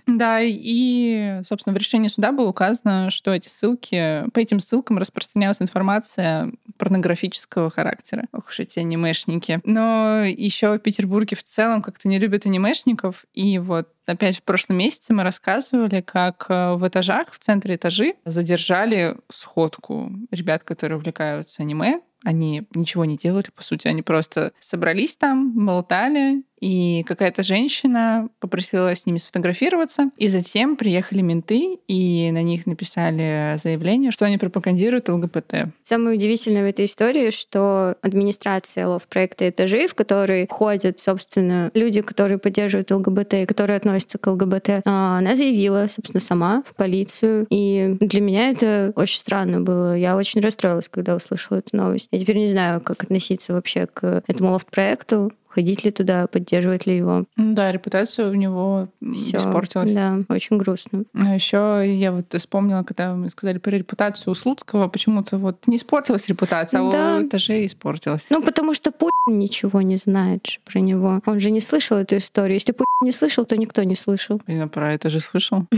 Да, 0.07 0.39
и, 0.41 1.41
собственно, 1.43 1.73
в 1.75 1.77
решении 1.77 2.07
суда 2.07 2.31
было 2.31 2.47
указано, 2.47 3.11
что 3.11 3.31
эти 3.31 3.47
ссылки, 3.47 4.23
по 4.33 4.39
этим 4.39 4.59
ссылкам 4.59 4.97
распространялась 4.97 5.61
информация 5.61 6.51
порнографического 6.77 7.69
характера. 7.69 8.25
Ох 8.31 8.47
уж 8.47 8.59
эти 8.59 8.79
анимешники. 8.79 9.61
Но 9.65 10.23
еще 10.25 10.73
в 10.73 10.79
Петербурге 10.79 11.35
в 11.35 11.43
целом 11.43 11.81
как-то 11.81 12.07
не 12.07 12.17
любят 12.17 12.45
анимешников. 12.45 13.25
И 13.33 13.59
вот 13.59 13.89
опять 14.09 14.37
в 14.37 14.43
прошлом 14.43 14.77
месяце 14.77 15.13
мы 15.13 15.23
рассказывали, 15.23 16.01
как 16.01 16.45
э, 16.49 16.73
в 16.73 16.87
этажах, 16.87 17.31
в 17.31 17.39
центре 17.39 17.75
этажи 17.75 18.15
задержали 18.25 19.15
сходку 19.31 20.11
ребят, 20.31 20.63
которые 20.63 20.97
увлекаются 20.97 21.61
аниме. 21.61 22.01
Они 22.23 22.67
ничего 22.75 23.05
не 23.05 23.15
делали, 23.15 23.49
по 23.55 23.63
сути, 23.63 23.87
они 23.87 24.01
просто 24.01 24.51
собрались 24.59 25.15
там, 25.15 25.65
болтали, 25.65 26.43
и 26.59 27.03
какая-то 27.03 27.43
женщина 27.43 28.29
попросила 28.39 28.93
с 28.95 29.05
ними 29.05 29.17
сфотографироваться, 29.17 30.11
и 30.17 30.27
затем 30.27 30.75
приехали 30.75 31.21
менты, 31.21 31.79
и 31.87 32.31
на 32.31 32.41
них 32.41 32.65
написали 32.65 33.57
заявление, 33.61 34.11
что 34.11 34.25
они 34.25 34.37
пропагандируют 34.37 35.09
ЛГБТ. 35.09 35.69
Самое 35.83 36.15
удивительное 36.17 36.63
в 36.63 36.69
этой 36.69 36.85
истории, 36.85 37.31
что 37.31 37.95
администрация 38.01 38.87
лов-проекта 38.87 39.49
«Этажи», 39.49 39.87
в 39.87 39.95
который 39.95 40.47
входят, 40.47 40.99
собственно, 40.99 41.71
люди, 41.73 42.01
которые 42.01 42.37
поддерживают 42.37 42.91
ЛГБТ 42.91 43.33
и 43.35 43.45
которые 43.45 43.77
относятся 43.77 44.17
к 44.17 44.27
ЛГБТ, 44.27 44.81
а, 44.85 45.17
она 45.17 45.35
заявила, 45.35 45.87
собственно, 45.87 46.19
сама 46.19 46.63
в 46.69 46.75
полицию. 46.75 47.47
И 47.49 47.97
для 47.99 48.21
меня 48.21 48.49
это 48.49 48.93
очень 48.95 49.19
странно 49.19 49.61
было. 49.61 49.95
Я 49.95 50.15
очень 50.15 50.41
расстроилась, 50.41 50.89
когда 50.89 51.15
услышала 51.15 51.59
эту 51.59 51.75
новость. 51.75 52.07
Я 52.11 52.19
теперь 52.19 52.37
не 52.37 52.49
знаю, 52.49 52.81
как 52.81 53.03
относиться 53.03 53.53
вообще 53.53 53.87
к 53.87 54.23
этому 54.27 54.51
лофт-проекту 54.51 55.31
ходить 55.49 55.83
ли 55.83 55.91
туда, 55.91 56.27
поддерживать 56.27 56.85
ли 56.85 56.95
его. 56.95 57.25
Да, 57.35 57.71
репутация 57.71 58.29
у 58.29 58.33
него 58.33 58.87
Всё, 59.01 59.37
испортилась. 59.37 59.93
Да, 59.93 60.19
очень 60.29 60.57
грустно. 60.57 61.03
А 61.13 61.33
еще 61.33 61.83
я 61.85 62.11
вот 62.11 62.33
вспомнила, 62.33 62.83
когда 62.83 63.15
мы 63.15 63.29
сказали 63.29 63.57
про 63.57 63.71
репутацию 63.71 64.31
у 64.31 64.35
Слуцкого, 64.35 64.87
почему-то 64.87 65.37
вот 65.37 65.67
не 65.67 65.77
испортилась 65.77 66.27
репутация, 66.27 66.81
а 66.81 66.91
да. 66.91 67.17
у 67.17 67.27
этажей 67.27 67.65
испортилась. 67.65 68.27
Ну, 68.29 68.41
потому 68.43 68.73
что 68.73 68.91
Путин 68.91 69.39
ничего 69.39 69.81
не 69.81 69.97
знает 69.97 70.59
про 70.65 70.79
него. 70.79 71.21
Он 71.25 71.39
же 71.39 71.51
не 71.51 71.61
слышал 71.61 71.97
эту 71.97 72.17
историю. 72.17 72.53
Если 72.53 72.71
Путин 72.71 72.85
не 73.01 73.11
слышал, 73.11 73.45
то 73.45 73.57
никто 73.57 73.83
не 73.83 73.95
слышал. 73.95 74.41
Я 74.47 74.67
про 74.67 74.93
это 74.93 75.09
же 75.09 75.19
слышал. 75.19 75.65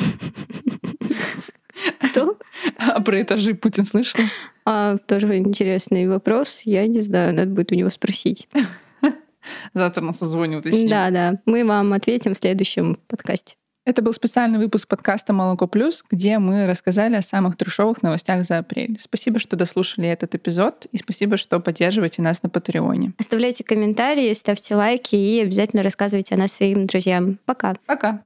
Кто? 2.11 2.37
А 2.77 2.99
про 3.01 3.21
этажи 3.21 3.53
Путин 3.53 3.85
слышал? 3.85 4.19
А, 4.65 4.97
тоже 4.97 5.37
интересный 5.37 6.07
вопрос. 6.07 6.61
Я 6.65 6.85
не 6.87 6.99
знаю, 6.99 7.33
надо 7.33 7.51
будет 7.51 7.71
у 7.71 7.75
него 7.75 7.89
спросить. 7.89 8.47
Завтра 9.73 10.01
на 10.01 10.13
созвоне 10.13 10.57
уточним. 10.57 10.89
Да, 10.89 11.09
да. 11.09 11.39
Мы 11.45 11.65
вам 11.65 11.93
ответим 11.93 12.33
в 12.33 12.37
следующем 12.37 12.97
подкасте. 13.07 13.55
Это 13.83 14.03
был 14.03 14.13
специальный 14.13 14.59
выпуск 14.59 14.87
подкаста 14.87 15.33
«Молоко 15.33 15.65
плюс», 15.65 16.03
где 16.11 16.37
мы 16.37 16.67
рассказали 16.67 17.15
о 17.15 17.23
самых 17.23 17.57
трешовых 17.57 18.03
новостях 18.03 18.45
за 18.45 18.59
апрель. 18.59 18.99
Спасибо, 18.99 19.39
что 19.39 19.55
дослушали 19.55 20.07
этот 20.07 20.35
эпизод, 20.35 20.85
и 20.91 20.97
спасибо, 20.97 21.35
что 21.35 21.59
поддерживаете 21.59 22.21
нас 22.21 22.43
на 22.43 22.49
Патреоне. 22.49 23.13
Оставляйте 23.17 23.63
комментарии, 23.63 24.31
ставьте 24.33 24.75
лайки 24.75 25.15
и 25.15 25.41
обязательно 25.41 25.81
рассказывайте 25.81 26.35
о 26.35 26.37
нас 26.37 26.51
своим 26.51 26.85
друзьям. 26.85 27.39
Пока. 27.45 27.73
Пока. 27.87 28.19